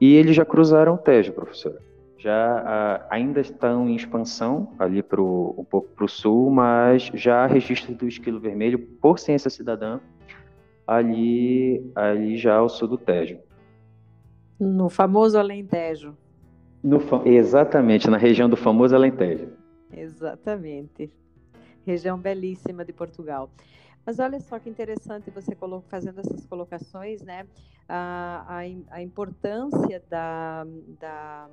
[0.00, 1.78] e eles já cruzaram o Tejo, professora.
[2.18, 7.44] Já uh, ainda estão em expansão ali pro, um pouco para o sul, mas já
[7.44, 10.00] há registro do esquilo vermelho por ciência cidadã
[10.86, 13.38] ali, ali já ao sul do Tejo.
[14.58, 16.16] No famoso Alentejo.
[16.82, 19.48] No, exatamente, na região do famoso Alentejo.
[19.92, 21.10] Exatamente.
[21.84, 23.50] Região belíssima de Portugal.
[24.04, 25.56] Mas olha só que interessante você
[25.88, 27.44] fazendo essas colocações, né?
[27.88, 30.64] A, a, a importância da,
[31.00, 31.48] da,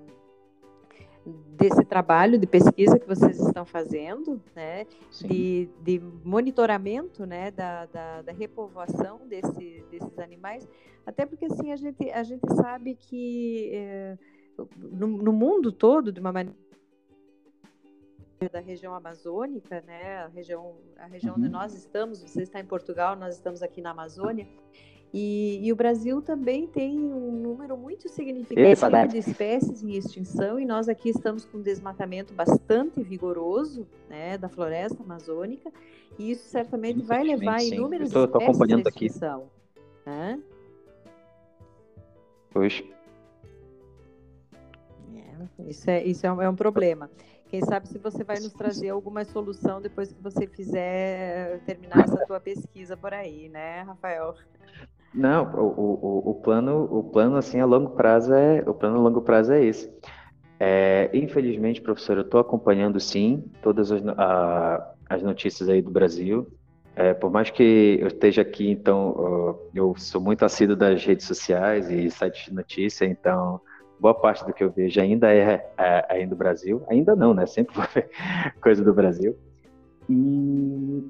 [1.26, 4.86] desse trabalho de pesquisa que vocês estão fazendo, né?
[5.22, 7.52] De, de, monitoramento, né?
[7.52, 10.68] Da, da, da repovoação desse, desses animais.
[11.06, 14.18] Até porque assim a gente, a gente sabe que é,
[14.78, 16.56] no, no mundo todo, de uma maneira
[18.52, 20.18] da região amazônica, né?
[20.18, 21.42] A região, a região uhum.
[21.42, 22.22] onde nós estamos.
[22.22, 24.48] Você está em Portugal, nós estamos aqui na Amazônia.
[25.14, 30.66] E, e, o Brasil também tem um número muito significativo de espécies em extinção e
[30.66, 35.72] nós aqui estamos com um desmatamento bastante vigoroso né, da floresta amazônica
[36.18, 39.52] e isso certamente vai levar a inúmeras tô, tô espécies à extinção.
[40.04, 40.42] Né?
[42.50, 42.84] Pois.
[45.16, 47.08] É, isso é, isso é um, é um problema.
[47.50, 52.26] Quem sabe se você vai nos trazer alguma solução depois que você fizer terminar essa
[52.26, 54.36] tua pesquisa por aí, né, Rafael?
[55.14, 59.00] Não, o, o, o plano, o plano assim a longo prazo é, o plano a
[59.00, 59.92] longo prazo é esse.
[60.60, 66.48] É, infelizmente, professor, eu estou acompanhando sim todas as, a, as notícias aí do Brasil.
[66.96, 71.90] É, por mais que eu esteja aqui, então eu sou muito assíduo das redes sociais
[71.90, 73.60] e sites de notícia, então
[74.00, 76.84] boa parte do que eu vejo ainda é, é ainda do Brasil.
[76.90, 77.46] Ainda não, né?
[77.46, 78.06] Sempre foi
[78.62, 79.36] coisa do Brasil.
[80.10, 81.10] E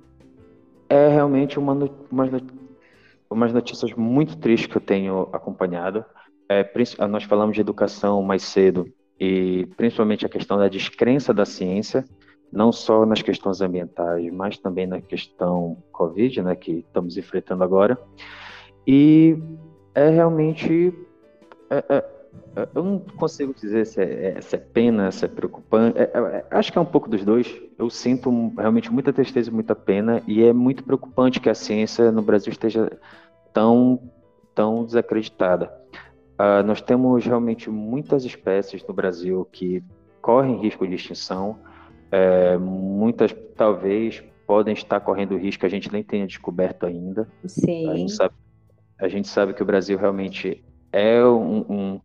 [0.89, 1.74] é realmente uma,
[2.12, 2.30] uma,
[3.34, 6.06] umas notícias muito tristes que eu tenho acompanhado.
[6.50, 6.69] É,
[7.08, 8.88] nós falamos de educação mais cedo
[9.19, 12.06] e principalmente a questão da descrença da ciência,
[12.52, 17.98] não só nas questões ambientais, mas também na questão Covid, né, que estamos enfrentando agora.
[18.86, 19.38] E
[19.96, 20.93] é realmente
[21.69, 22.12] é, é,
[22.76, 25.98] eu não consigo dizer se é, é, se é pena, se é preocupante.
[25.98, 27.60] É, é, acho que é um pouco dos dois.
[27.78, 32.12] Eu sinto realmente muita tristeza e muita pena, e é muito preocupante que a ciência
[32.12, 32.91] no Brasil esteja
[33.52, 34.00] tão,
[34.54, 35.72] tão desacreditada.
[36.34, 39.84] Uh, nós temos realmente muitas espécies no Brasil que
[40.22, 41.58] correm risco de extinção.
[42.12, 47.28] É, muitas, talvez, podem estar correndo risco que a gente nem tenha descoberto ainda.
[47.46, 47.89] Sim.
[47.89, 48.36] A gente sabe,
[49.00, 52.01] a gente sabe que o Brasil realmente é um, um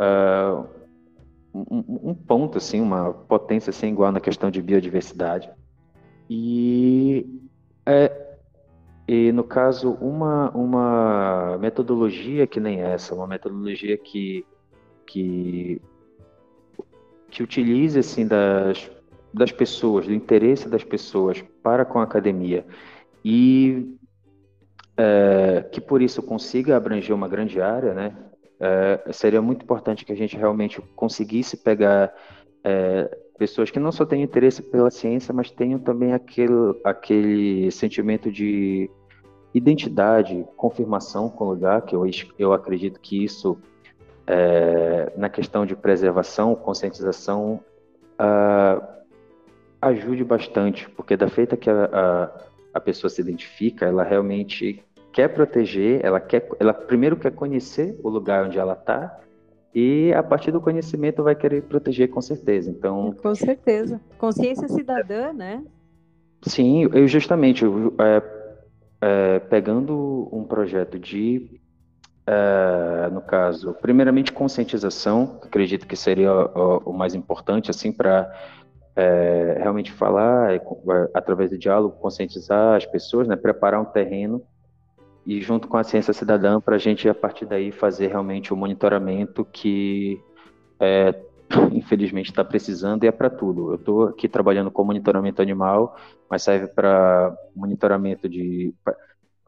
[0.00, 0.68] uh,
[1.54, 5.50] um, ponto, assim, uma potência sem igual na questão de biodiversidade.
[6.28, 7.26] E,
[7.86, 8.36] é,
[9.08, 14.44] e no caso, uma, uma metodologia que nem essa, uma metodologia que,
[15.06, 15.80] que,
[17.30, 18.90] que utilize assim, das,
[19.32, 22.66] das pessoas, do interesse das pessoas para com a academia
[23.24, 23.96] e
[24.96, 28.16] é, que por isso consiga abranger uma grande área, né?
[28.58, 32.14] É, seria muito importante que a gente realmente conseguisse pegar
[32.64, 38.32] é, pessoas que não só têm interesse pela ciência, mas tenham também aquele, aquele sentimento
[38.32, 38.90] de
[39.52, 42.04] identidade, confirmação com o lugar, que eu,
[42.38, 43.58] eu acredito que isso,
[44.26, 47.60] é, na questão de preservação, conscientização,
[49.80, 52.30] ajude bastante, porque da feita que a, a,
[52.74, 54.82] a pessoa se identifica, ela realmente
[55.16, 59.18] quer proteger, ela quer, ela primeiro quer conhecer o lugar onde ela está
[59.74, 62.70] e a partir do conhecimento vai querer proteger com certeza.
[62.70, 65.64] Então, com certeza, consciência cidadã, né?
[66.42, 68.22] Sim, eu justamente eu, é,
[69.00, 71.62] é, pegando um projeto de
[72.26, 78.30] é, no caso, primeiramente conscientização, acredito que seria o, o mais importante, assim, para
[78.94, 80.60] é, realmente falar, é,
[81.14, 84.42] através do diálogo, conscientizar as pessoas, né, preparar um terreno
[85.26, 88.56] e junto com a ciência cidadã para a gente a partir daí fazer realmente o
[88.56, 90.20] monitoramento que
[90.78, 91.20] é,
[91.72, 93.70] infelizmente está precisando e é para tudo.
[93.70, 95.96] Eu estou aqui trabalhando com monitoramento animal,
[96.30, 98.72] mas serve para monitoramento de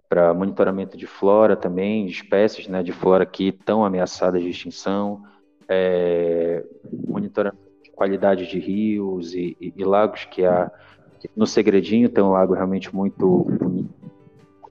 [0.08, 5.22] para monitoramento de flora também, espécies né, de flora que estão ameaçadas de extinção,
[5.68, 6.64] é,
[7.06, 10.72] monitoramento de qualidade de rios e, e, e lagos que há
[11.36, 13.97] no Segredinho tem um lago realmente muito bonito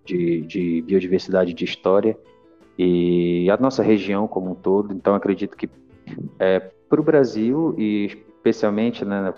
[0.07, 2.17] de, de biodiversidade de história
[2.77, 4.93] e a nossa região como um todo.
[4.93, 5.69] Então acredito que
[6.39, 8.05] é, para o Brasil e
[8.37, 9.33] especialmente, né,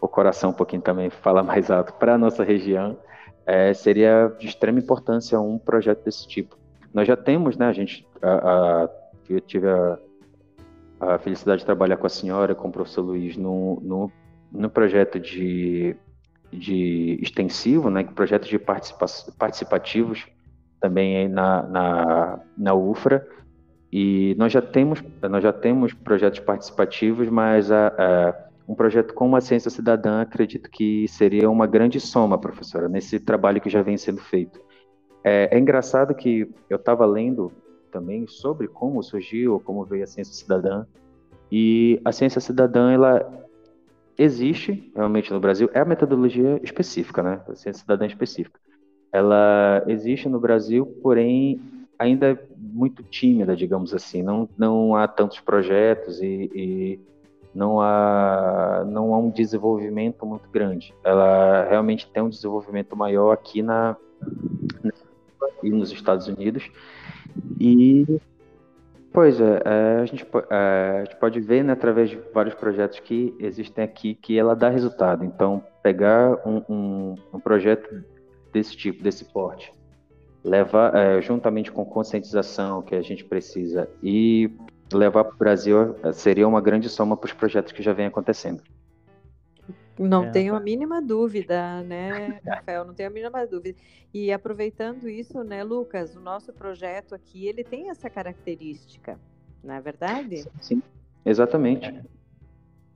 [0.00, 2.98] o coração um pouquinho também fala mais alto para a nossa região,
[3.46, 6.56] é, seria de extrema importância um projeto desse tipo.
[6.92, 8.88] Nós já temos, né, a gente, a, a,
[9.28, 9.98] eu tive a,
[11.00, 14.12] a, felicidade de trabalhar com a senhora, com o professor Luiz, no, no,
[14.52, 15.96] no projeto de,
[16.52, 19.06] de extensivo, né, projetos de participa
[19.38, 20.26] participativos
[20.80, 23.26] também na, na, na UFRA,
[23.92, 28.34] e nós já temos, nós já temos projetos participativos, mas a, a,
[28.66, 33.60] um projeto como a Ciência Cidadã, acredito que seria uma grande soma, professora, nesse trabalho
[33.60, 34.60] que já vem sendo feito.
[35.22, 37.52] É, é engraçado que eu estava lendo
[37.90, 40.86] também sobre como surgiu, como veio a Ciência Cidadã,
[41.50, 43.41] e a Ciência Cidadã, ela
[44.18, 47.40] existe realmente no Brasil, é a metodologia específica, né?
[47.48, 48.58] A Ciência Cidadã específica.
[49.12, 51.60] Ela existe no Brasil, porém
[51.98, 54.22] ainda é muito tímida, digamos assim.
[54.22, 57.00] Não, não há tantos projetos e, e
[57.54, 60.94] não há não há um desenvolvimento muito grande.
[61.04, 63.96] Ela realmente tem um desenvolvimento maior aqui na,
[65.62, 66.70] e nos Estados Unidos
[67.60, 68.20] e
[69.12, 73.00] pois é, é a, gente, é, a gente pode ver né, através de vários projetos
[73.00, 75.24] que existem aqui que ela dá resultado.
[75.24, 78.04] Então pegar um, um, um projeto
[78.52, 79.72] desse tipo, desse porte,
[80.44, 84.50] levar é, juntamente com conscientização que a gente precisa e
[84.92, 88.06] levar para o Brasil eh, seria uma grande soma para os projetos que já vem
[88.06, 88.62] acontecendo.
[89.98, 92.84] Não é, tenho a mínima dúvida, né, Rafael?
[92.84, 93.78] Não tenho a mínima dúvida.
[94.12, 99.18] E aproveitando isso, né, Lucas, o nosso projeto aqui, ele tem essa característica,
[99.62, 100.44] não é verdade?
[100.60, 100.82] Sim,
[101.24, 102.02] exatamente.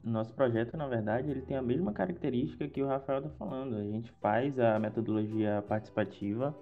[0.02, 3.76] Nosso projeto, na verdade, ele tem a mesma característica que o Rafael está falando.
[3.76, 6.56] A gente faz a metodologia participativa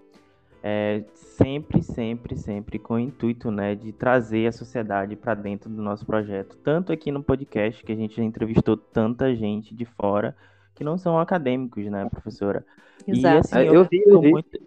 [0.66, 5.82] é, sempre, sempre, sempre com o intuito né, de trazer a sociedade para dentro do
[5.82, 6.56] nosso projeto.
[6.64, 10.34] Tanto aqui no podcast, que a gente já entrevistou tanta gente de fora
[10.74, 12.64] que não são acadêmicos, né, professora?
[13.06, 13.36] Exato.
[13.36, 14.30] E assim, eu, eu vi, eu vi.
[14.30, 14.58] Muito...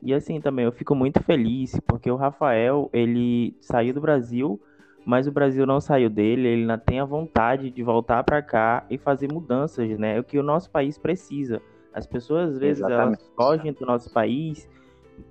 [0.00, 4.62] E assim também, eu fico muito feliz porque o Rafael, ele saiu do Brasil,
[5.04, 8.86] mas o Brasil não saiu dele, ele ainda tem a vontade de voltar para cá
[8.88, 10.16] e fazer mudanças, né?
[10.16, 11.60] É o que o nosso país precisa.
[11.92, 13.20] As pessoas, às vezes, Exatamente.
[13.20, 14.68] elas fogem do nosso país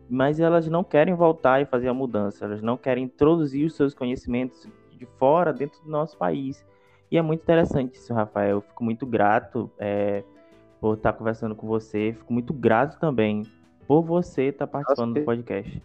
[0.09, 3.93] mas elas não querem voltar e fazer a mudança, elas não querem introduzir os seus
[3.93, 6.65] conhecimentos de fora dentro do nosso país.
[7.09, 8.57] E é muito interessante isso, Rafael.
[8.57, 10.23] Eu fico muito grato é,
[10.79, 13.43] por estar conversando com você, fico muito grato também
[13.87, 15.81] por você estar participando do podcast.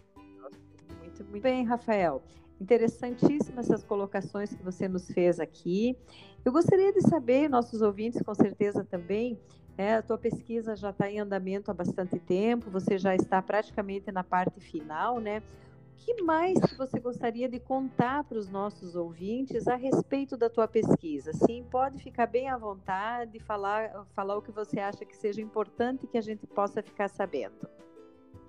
[0.99, 2.21] Muito, muito bem, Rafael.
[2.59, 5.97] Interessantíssimas essas colocações que você nos fez aqui.
[6.43, 9.39] Eu gostaria de saber, nossos ouvintes com certeza também,
[9.79, 14.11] é, a tua pesquisa já está em andamento há bastante tempo, você já está praticamente
[14.11, 15.39] na parte final, né?
[15.39, 20.49] O que mais que você gostaria de contar para os nossos ouvintes a respeito da
[20.49, 21.31] tua pesquisa?
[21.31, 26.07] Sim, pode ficar bem à vontade, falar, falar o que você acha que seja importante
[26.07, 27.65] que a gente possa ficar sabendo.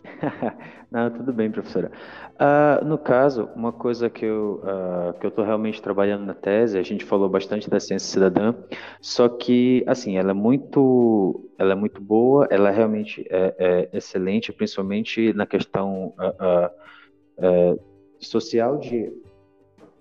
[0.90, 1.90] Não, tudo bem, professora.
[2.34, 6.78] Uh, no caso, uma coisa que eu uh, que eu estou realmente trabalhando na tese,
[6.78, 8.54] a gente falou bastante da ciência cidadã,
[9.00, 13.54] só que assim, ela é muito, ela é muito boa, ela realmente é,
[13.92, 17.80] é excelente, principalmente na questão uh,
[18.18, 19.12] social de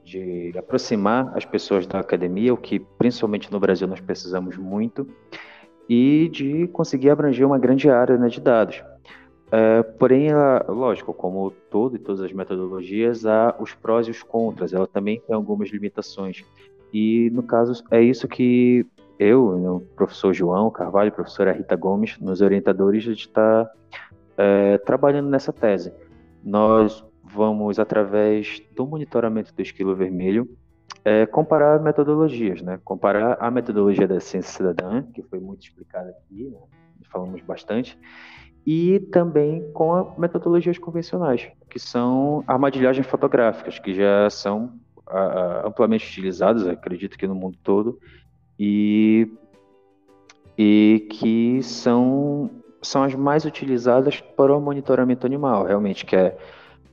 [0.10, 5.08] de aproximar as pessoas da academia, o que principalmente no Brasil nós precisamos muito,
[5.88, 8.84] e de conseguir abranger uma grande área né, de dados.
[9.52, 14.22] É, porém, ela, lógico, como todo e todas as metodologias, há os prós e os
[14.22, 14.74] contras.
[14.74, 16.44] Ela também tem algumas limitações.
[16.94, 18.86] E, no caso, é isso que
[19.18, 23.70] eu, o professor João Carvalho, a professora Rita Gomes, nos orientadores, a gente está
[24.38, 25.92] é, trabalhando nessa tese.
[26.44, 30.50] Nós vamos, através do monitoramento do esquilo vermelho,
[31.04, 32.80] é comparar metodologias, né?
[32.84, 36.60] Comparar a metodologia da ciência cidadã, que foi muito explicada aqui, né?
[37.12, 37.98] falamos bastante,
[38.72, 44.74] e também com metodologias convencionais, que são armadilhagens fotográficas, que já são
[45.66, 47.98] amplamente utilizadas, acredito que no mundo todo,
[48.60, 49.28] e,
[50.56, 56.38] e que são, são as mais utilizadas para o monitoramento animal, realmente, que é,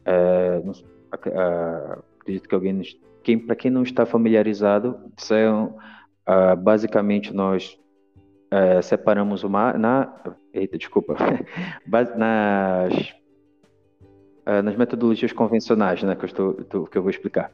[0.07, 0.63] é
[1.13, 2.81] acredito que alguém,
[3.23, 5.77] quem, para quem não está familiarizado, são
[6.27, 7.79] uh, basicamente nós
[8.51, 10.13] é, separamos uma na
[10.53, 11.17] eita desculpa.
[12.17, 13.15] Nas
[14.47, 17.51] é, nas metodologias convencionais né que eu estou, que eu vou explicar.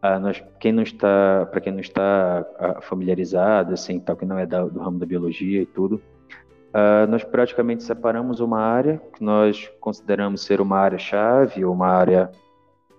[0.00, 4.38] Ah, nós quem não está para quem não está ah, familiarizado assim tal que não
[4.38, 6.00] é da, do ramo da biologia e tudo
[6.72, 12.30] ah, nós praticamente separamos uma área que nós consideramos ser uma área chave uma área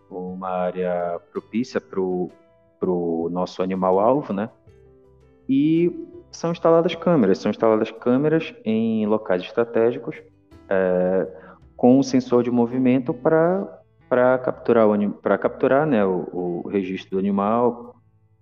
[0.09, 4.49] uma área propícia para o nosso animal alvo né?
[5.49, 5.91] E
[6.32, 7.39] são instaladas câmeras.
[7.39, 10.15] São instaladas câmeras em locais estratégicos
[10.69, 11.28] é,
[11.75, 17.95] com um sensor de movimento para capturar o capturar né, o, o, registro do animal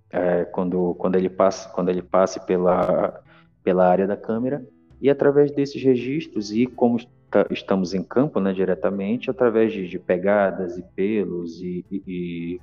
[0.09, 3.21] é, quando quando ele passa quando ele passe pela
[3.63, 4.65] pela área da câmera
[5.01, 6.97] e através desses registros e como
[7.49, 12.61] estamos em campo né, diretamente através de, de pegadas e pelos e, e, e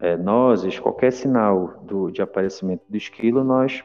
[0.00, 3.82] é, nozes qualquer sinal do, de aparecimento do esquilo nós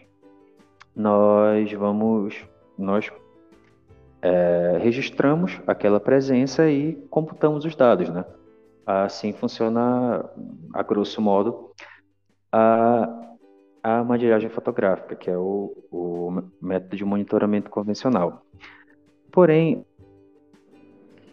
[0.97, 2.43] nós vamos,
[2.75, 3.11] nós
[4.19, 8.25] é, registramos aquela presença e computamos os dados, né?
[8.83, 10.27] Assim funciona,
[10.73, 11.71] a grosso modo,
[12.51, 13.35] a,
[13.83, 18.41] a mandiragem fotográfica, que é o, o método de monitoramento convencional.
[19.31, 19.85] Porém,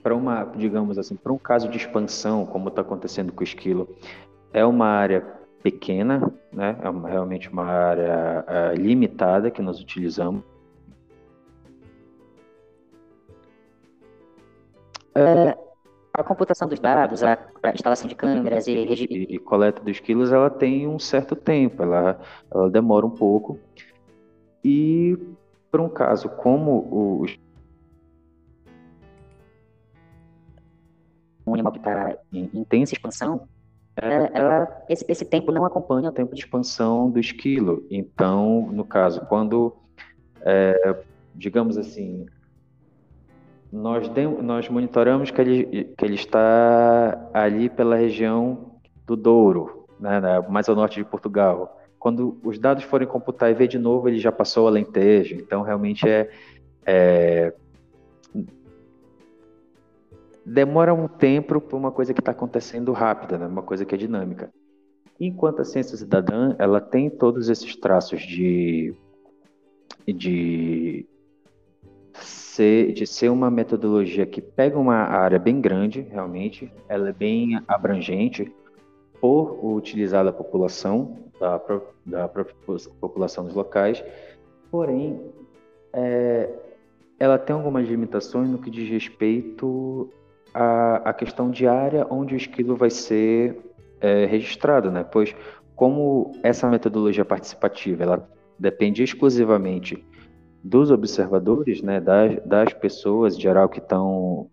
[0.02, 3.88] para uma, digamos assim, para um caso de expansão, como está acontecendo com o esquilo,
[4.52, 5.24] é uma área
[5.64, 6.76] pequena, né?
[6.82, 10.44] é uma, realmente uma área é, limitada que nós utilizamos.
[15.16, 15.56] Uh,
[16.12, 20.30] a computação dos dados, a, a instalação de câmeras e, e, e, coleta dos quilos,
[20.30, 22.20] ela tem um certo tempo, ela,
[22.52, 23.58] ela demora um pouco.
[24.62, 25.18] E
[25.70, 27.38] para um caso como os
[31.46, 33.48] um animal que está em intensa expansão,
[33.96, 37.86] ela, ela, esse, esse tempo não acompanha o tempo de expansão do esquilo.
[37.90, 39.74] Então, no caso, quando,
[40.40, 40.96] é,
[41.34, 42.26] digamos assim,
[43.72, 48.72] nós, de, nós monitoramos que ele, que ele está ali pela região
[49.06, 51.80] do Douro, né, mais ao norte de Portugal.
[51.98, 55.36] Quando os dados forem computar e ver de novo, ele já passou o Alentejo.
[55.36, 56.30] Então, realmente é,
[56.84, 57.54] é
[60.44, 63.46] demora um tempo para uma coisa que está acontecendo rápida, né?
[63.46, 64.50] uma coisa que é dinâmica.
[65.18, 68.94] Enquanto a ciência cidadã, ela tem todos esses traços de,
[70.06, 71.06] de,
[72.14, 77.60] ser, de ser uma metodologia que pega uma área bem grande, realmente, ela é bem
[77.66, 78.52] abrangente,
[79.20, 81.60] por utilizar a população, da,
[82.04, 82.28] da
[83.00, 84.04] população dos locais,
[84.70, 85.20] porém,
[85.92, 86.50] é,
[87.18, 90.12] ela tem algumas limitações no que diz respeito
[90.54, 93.58] a, a questão diária onde o esquilo vai ser
[94.00, 95.04] é, registrado, né?
[95.04, 95.34] Pois
[95.74, 98.28] como essa metodologia participativa ela
[98.58, 100.04] depende exclusivamente
[100.62, 104.48] dos observadores, né, das, das pessoas em geral que estão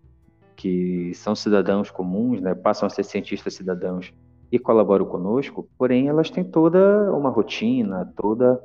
[0.55, 4.13] que são cidadãos comuns, né, passam a ser cientistas cidadãos
[4.51, 8.61] e colaboram conosco, porém elas têm toda uma rotina, toda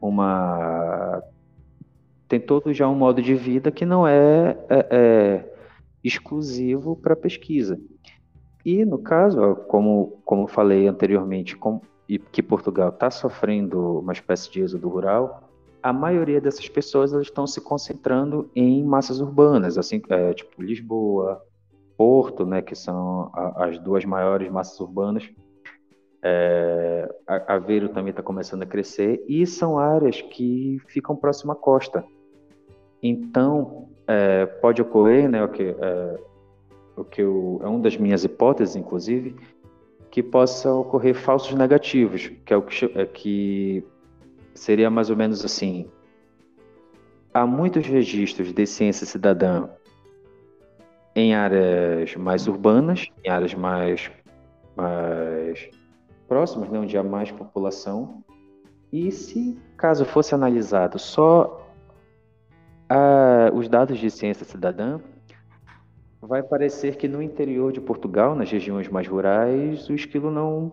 [0.00, 1.22] uma
[2.28, 5.55] tem todo já um modo de vida que não é, é, é
[6.06, 7.80] exclusivo para pesquisa.
[8.64, 14.50] E no caso, como, como falei anteriormente, com, e que Portugal está sofrendo uma espécie
[14.50, 15.48] de êxodo rural,
[15.82, 21.42] a maioria dessas pessoas elas estão se concentrando em massas urbanas, assim, é, tipo Lisboa,
[21.96, 25.28] Porto, né, que são a, as duas maiores massas urbanas.
[26.22, 27.08] É,
[27.46, 32.04] Aveiro também está começando a crescer e são áreas que ficam próximo à costa.
[33.00, 36.18] Então, é, pode ocorrer, né, o que, é,
[36.96, 39.36] o que eu, é uma das minhas hipóteses, inclusive,
[40.10, 43.84] que possa ocorrer falsos negativos, que é o que, é que
[44.54, 45.90] seria mais ou menos assim.
[47.34, 49.68] Há muitos registros de ciência cidadã
[51.14, 54.10] em áreas mais urbanas, em áreas mais,
[54.76, 55.68] mais
[56.28, 58.22] próximas, né, onde há mais população.
[58.92, 61.65] E se caso fosse analisado só
[62.88, 65.00] a, os dados de ciência cidadã,
[66.20, 70.72] vai parecer que no interior de Portugal, nas regiões mais rurais, o esquilo não,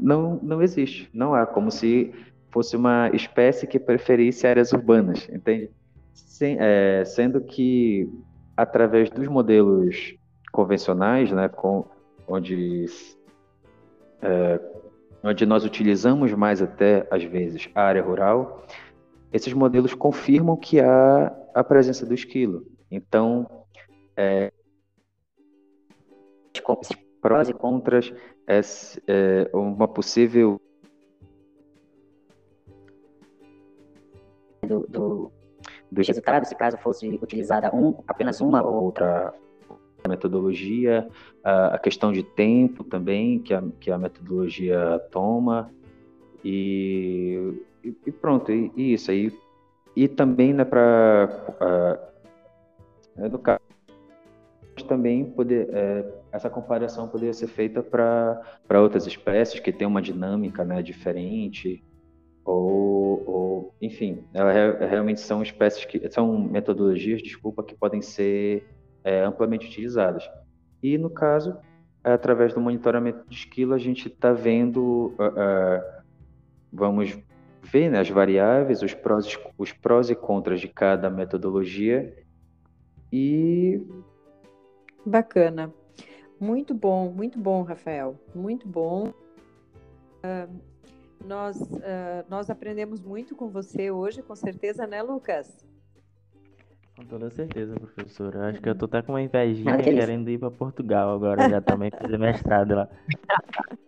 [0.00, 1.10] não, não existe.
[1.12, 2.12] Não há, como se
[2.50, 5.70] fosse uma espécie que preferisse áreas urbanas, entende?
[6.12, 8.08] Sem, é, sendo que,
[8.56, 10.14] através dos modelos
[10.52, 11.84] convencionais, né, com,
[12.28, 12.86] onde,
[14.22, 14.60] é,
[15.24, 18.64] onde nós utilizamos mais até, às vezes, a área rural,
[19.34, 22.64] esses modelos confirmam que há a presença do esquilo.
[22.88, 23.50] Então,
[24.16, 24.52] é,
[27.20, 28.14] prós e contras,
[28.46, 28.60] é,
[29.08, 30.60] é uma possível
[34.62, 35.32] do, do,
[35.90, 39.34] dos resultados, se caso fosse utilizada um, apenas uma ou outra
[40.08, 41.08] metodologia,
[41.42, 45.72] a questão de tempo também que a, que a metodologia toma
[46.44, 47.64] e,
[48.06, 49.32] e pronto, e, e, isso aí.
[49.96, 51.28] E também né, para
[53.18, 53.60] uh, educar
[54.88, 60.64] também poder é, essa comparação poderia ser feita para outras espécies que têm uma dinâmica
[60.64, 61.82] né, diferente
[62.44, 68.66] ou, ou enfim, ela, realmente são espécies que são metodologias, desculpa, que podem ser
[69.02, 70.28] é, amplamente utilizadas.
[70.82, 71.56] E no caso,
[72.02, 76.02] através do monitoramento de esquilo, a gente está vendo, uh, uh,
[76.70, 77.18] vamos
[77.64, 82.14] ver né, as variáveis, os prós, os prós e contras de cada metodologia
[83.12, 83.80] e
[85.06, 85.72] Bacana.
[86.40, 88.18] Muito bom, muito bom, Rafael.
[88.34, 89.12] Muito bom.
[90.24, 90.60] Uh,
[91.24, 95.64] nós, uh, nós aprendemos muito com você hoje, com certeza, né, Lucas?
[96.96, 98.48] Com toda certeza, professora.
[98.48, 101.90] Acho que eu tô até com uma invejinha querendo ir para Portugal agora, já também
[101.90, 102.88] fazer mestrado lá.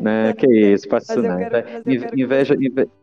[0.00, 1.38] Não, que isso, passa não.
[2.16, 2.94] Inveja, inveja,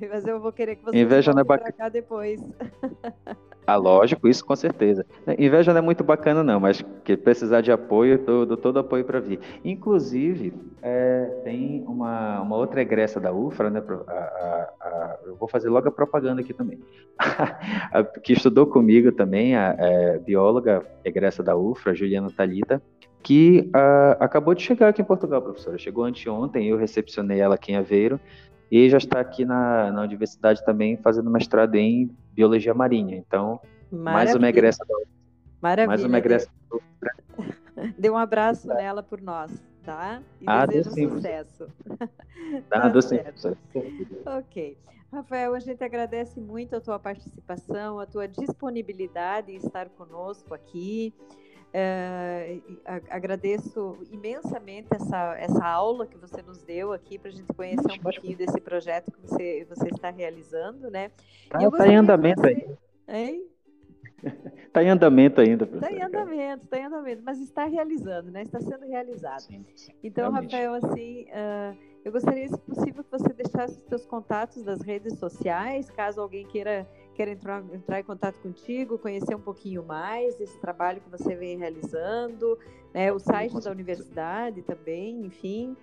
[0.10, 1.72] mas eu vou querer que você Inveja não é bacana.
[1.72, 2.40] cá depois.
[3.68, 5.04] Ah, lógico, isso com certeza.
[5.38, 9.04] Inveja não é muito bacana, não, mas que precisar de apoio, eu dou todo apoio
[9.04, 9.40] para vir.
[9.62, 13.82] Inclusive, é, tem uma, uma outra egressa da UFRA, né?
[14.06, 16.80] A, a, a, eu vou fazer logo a propaganda aqui também.
[18.24, 22.80] que estudou comigo também, a, é, bióloga egressa da UFRA, Juliana Talita,
[23.22, 23.70] que
[24.18, 25.76] acabou de chegar aqui em Portugal, professora.
[25.76, 28.18] Chegou anteontem, eu recepcionei ela aqui em Aveiro
[28.70, 33.16] e já está aqui na, na universidade também fazendo mestrado em biologia marinha.
[33.16, 33.60] Então,
[33.90, 34.12] Maravilha.
[34.12, 34.94] mais uma egressa da
[35.60, 35.88] Maravilha.
[35.88, 36.48] Mais uma egressa
[37.98, 39.52] Dê um abraço nela por nós,
[39.84, 40.20] tá?
[40.40, 41.08] E ah, desejo sim.
[41.08, 41.68] sucesso.
[42.70, 43.18] Ah, tá sim.
[44.24, 44.78] Ok.
[45.12, 51.12] Rafael, a gente agradece muito a tua participação, a tua disponibilidade em estar conosco aqui.
[51.72, 52.58] É,
[53.10, 57.98] agradeço imensamente essa, essa aula que você nos deu aqui para a gente conhecer um
[57.98, 61.10] pouquinho desse projeto que você, você está realizando, né?
[61.44, 62.76] Está tá em andamento você...
[63.06, 63.46] aí.
[64.66, 65.64] Está em andamento ainda.
[65.64, 68.42] Está em andamento, está em andamento, mas está realizando, né?
[68.42, 69.40] Está sendo realizado.
[69.40, 69.64] Sim,
[70.02, 70.52] então, realmente.
[70.52, 75.18] Rafael, assim, uh, eu gostaria, se possível, que você deixasse os seus contatos das redes
[75.18, 76.88] sociais, caso alguém queira
[77.18, 81.58] quer entrar, entrar em contato contigo, conhecer um pouquinho mais esse trabalho que você vem
[81.58, 82.56] realizando,
[82.94, 85.76] né, o site da universidade também, enfim.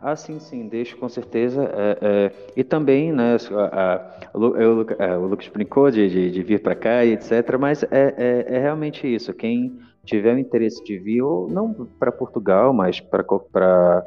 [0.00, 1.70] Ah, sim, sim, deixo com certeza.
[1.74, 6.42] É, é, e também, né, a, a, eu, é, o Lucas brincou de, de, de
[6.42, 9.32] vir para cá e etc., mas é, é, é, realmente isso.
[9.34, 14.04] Quem tiver o interesse de vir, ou não para Portugal, mas para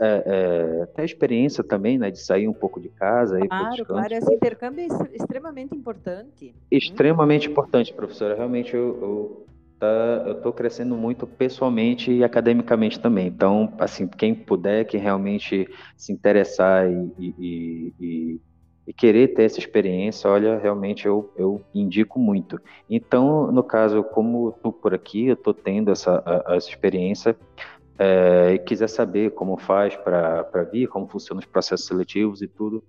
[0.00, 3.38] é, é, ter a experiência também, né, de sair um pouco de casa.
[3.38, 6.54] Claro, claro, esse intercâmbio é extremamente importante.
[6.70, 7.52] Extremamente hum.
[7.52, 8.34] importante, professora.
[8.34, 9.46] Realmente eu, eu
[9.80, 13.26] tá, eu estou crescendo muito pessoalmente e academicamente também.
[13.26, 15.66] Então, assim, quem puder, quem realmente
[15.96, 18.40] se interessar e, e, e,
[18.86, 22.60] e querer ter essa experiência, olha, realmente eu, eu indico muito.
[22.88, 27.36] Então, no caso, como estou por aqui, eu estou tendo essa, a, essa experiência,
[27.98, 32.82] é, e quiser saber como faz para vir, como funcionam os processos seletivos e tudo,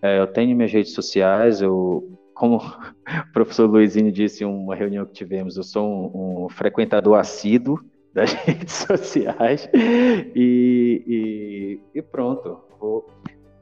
[0.00, 2.56] é, eu tenho minhas redes sociais, eu, como
[3.28, 7.78] o professor Luizinho disse em uma reunião que tivemos, eu sou um, um frequentador assíduo
[8.12, 13.06] das redes sociais e, e, e pronto, vou,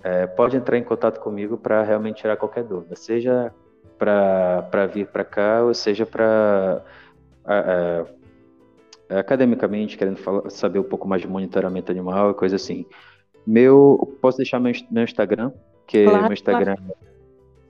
[0.03, 3.53] é, pode entrar em contato comigo para realmente tirar qualquer dúvida, seja
[3.98, 6.82] para vir para cá ou seja para
[7.46, 8.05] é,
[9.18, 12.86] academicamente, querendo falar, saber um pouco mais de monitoramento animal e coisa assim.
[13.46, 15.53] Meu, posso deixar meu, meu Instagram,
[15.86, 16.94] que claro, meu Instagram, claro.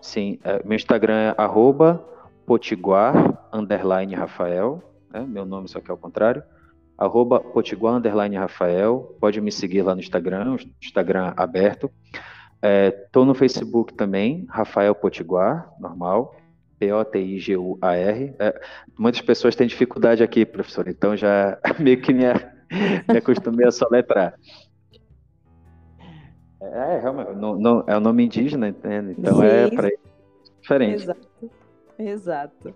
[0.01, 2.03] sim, é, meu Instagram é arroba
[2.47, 6.43] potiguar, underline Rafael, né, meu nome só que é o contrário,
[6.97, 11.91] arroba potiguar, underline Rafael, pode me seguir lá no Instagram, Instagram aberto,
[12.63, 16.37] Estou é, no Facebook também, Rafael Potiguar, normal.
[16.79, 18.35] P-O-T-I-G-U-A-R.
[18.39, 18.61] É,
[18.97, 22.25] muitas pessoas têm dificuldade aqui, professor, então já meio que me,
[23.09, 24.35] Me acostumei a soletrar.
[26.61, 29.17] É, realmente, não, não, é o nome indígena, entende?
[29.19, 29.75] Então é Sim.
[29.75, 29.91] é para
[30.61, 31.03] diferente.
[31.03, 31.51] Exato.
[31.99, 32.75] Exato.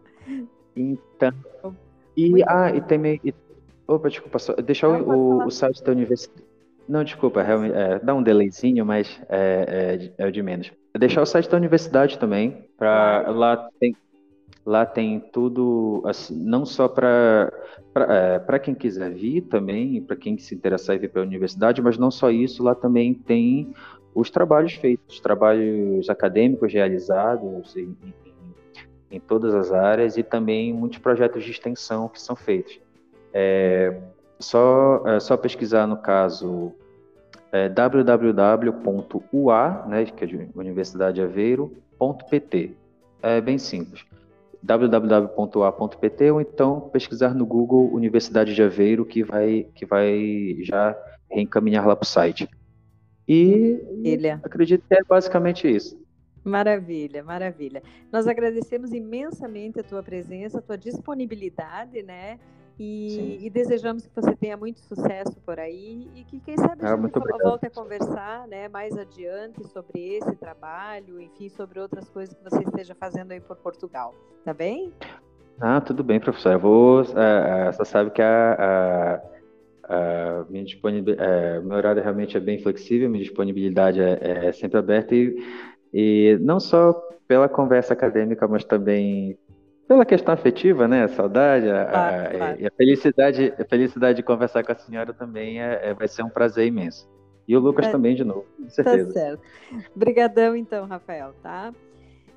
[0.76, 1.32] Então.
[2.16, 3.20] E, ah, e também.
[3.24, 3.32] E,
[3.86, 6.42] opa, desculpa, só, deixar o, o, o, site da universidade.
[6.88, 10.72] Não, desculpa, realmente, é, dá um delayzinho, mas é, é, é o de menos.
[10.96, 13.94] Deixar o site da universidade também, para lá tem
[14.66, 17.52] Lá tem tudo, assim, não só para
[17.94, 21.96] é, quem quiser vir também, para quem se interessar em vir para a universidade, mas
[21.96, 23.72] não só isso, lá também tem
[24.12, 28.14] os trabalhos feitos, os trabalhos acadêmicos realizados em, em,
[29.12, 32.80] em todas as áreas e também muitos projetos de extensão que são feitos.
[33.32, 34.00] É,
[34.38, 36.72] só, é só pesquisar no caso
[37.52, 38.24] é, www.ua,
[39.88, 42.74] né, que é de Universidade Aveiro.pt.
[43.22, 44.04] É bem simples
[44.66, 50.96] www.a.pt ou então pesquisar no Google Universidade de Aveiro que vai que vai já
[51.30, 52.48] reencaminhar lá para o site.
[53.28, 54.40] E Maravilha.
[54.42, 55.98] acredito que é basicamente isso.
[56.44, 57.82] Maravilha, maravilha.
[58.12, 62.38] Nós agradecemos imensamente a tua presença, a tua disponibilidade, né?
[62.78, 66.92] E, e, desejamos que você tenha muito sucesso por aí e que, quem sabe, a
[66.92, 72.34] ah, gente volte a conversar né, mais adiante sobre esse trabalho, enfim, sobre outras coisas
[72.34, 74.14] que você esteja fazendo aí por Portugal.
[74.44, 74.92] Tá bem?
[75.58, 76.52] Ah, tudo bem, professor.
[76.52, 77.00] Eu vou.
[77.00, 79.22] Uh, você sabe que a,
[79.88, 84.52] a, a minha disponibilidade, uh, meu horário realmente é bem flexível, minha disponibilidade é, é
[84.52, 85.34] sempre aberta e,
[85.94, 86.92] e não só
[87.26, 89.38] pela conversa acadêmica, mas também
[89.86, 91.04] pela questão afetiva, né?
[91.04, 92.60] A saudade, a, claro, a, claro.
[92.60, 96.22] e a felicidade, a felicidade de conversar com a senhora também é, é vai ser
[96.22, 97.08] um prazer imenso.
[97.46, 99.06] E o Lucas é, também, de novo, com tá certeza.
[99.06, 99.42] Tá certo.
[99.94, 101.72] Obrigadão, então, Rafael, tá?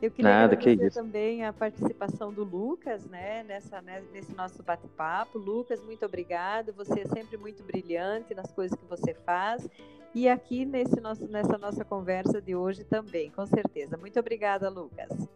[0.01, 4.63] Eu queria Nada, agradecer que também a participação do Lucas, né, nessa, né, nesse nosso
[4.63, 5.37] bate-papo.
[5.37, 6.71] Lucas, muito obrigado.
[6.73, 9.67] Você é sempre muito brilhante nas coisas que você faz.
[10.15, 13.97] E aqui nesse nosso, nessa nossa conversa de hoje também, com certeza.
[13.97, 15.27] Muito obrigada, Lucas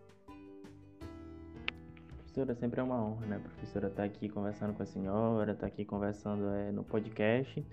[2.34, 5.62] professora, sempre é uma honra, né, professora, estar tá aqui conversando com a senhora, estar
[5.62, 7.64] tá aqui conversando é, no podcast.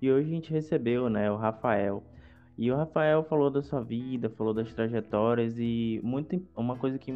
[0.00, 2.02] E hoje a gente recebeu, né, o Rafael.
[2.56, 7.12] E o Rafael falou da sua vida, falou das trajetórias e muito uma coisa que,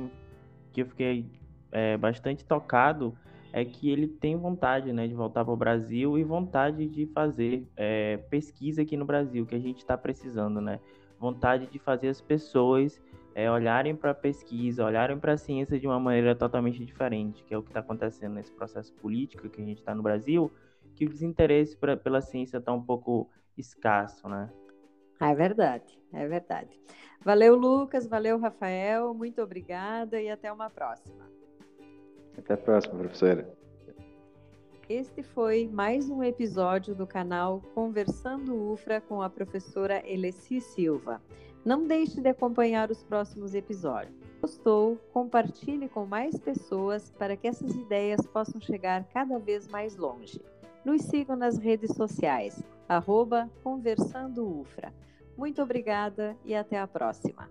[0.72, 1.24] que eu fiquei
[1.72, 3.16] é, bastante tocado
[3.50, 7.66] é que ele tem vontade, né, de voltar para o Brasil e vontade de fazer
[7.76, 10.78] é, pesquisa aqui no Brasil, que a gente está precisando, né?
[11.18, 13.00] Vontade de fazer as pessoas
[13.34, 17.54] é, olharem para a pesquisa, olharem para a ciência de uma maneira totalmente diferente, que
[17.54, 20.50] é o que está acontecendo nesse processo político que a gente está no Brasil,
[20.94, 24.50] que o desinteresse pra, pela ciência está um pouco escasso, né?
[25.20, 26.80] É verdade, é verdade.
[27.22, 31.28] Valeu, Lucas, valeu, Rafael, muito obrigada e até uma próxima.
[32.36, 33.59] Até a próxima, professora.
[34.90, 41.22] Este foi mais um episódio do canal Conversando UFRA com a professora Elessi Silva.
[41.64, 44.12] Não deixe de acompanhar os próximos episódios.
[44.40, 44.96] Gostou?
[45.12, 50.40] Compartilhe com mais pessoas para que essas ideias possam chegar cada vez mais longe.
[50.84, 54.92] Nos sigam nas redes sociais, arroba Conversando Ufra.
[55.36, 57.48] Muito obrigada e até a próxima.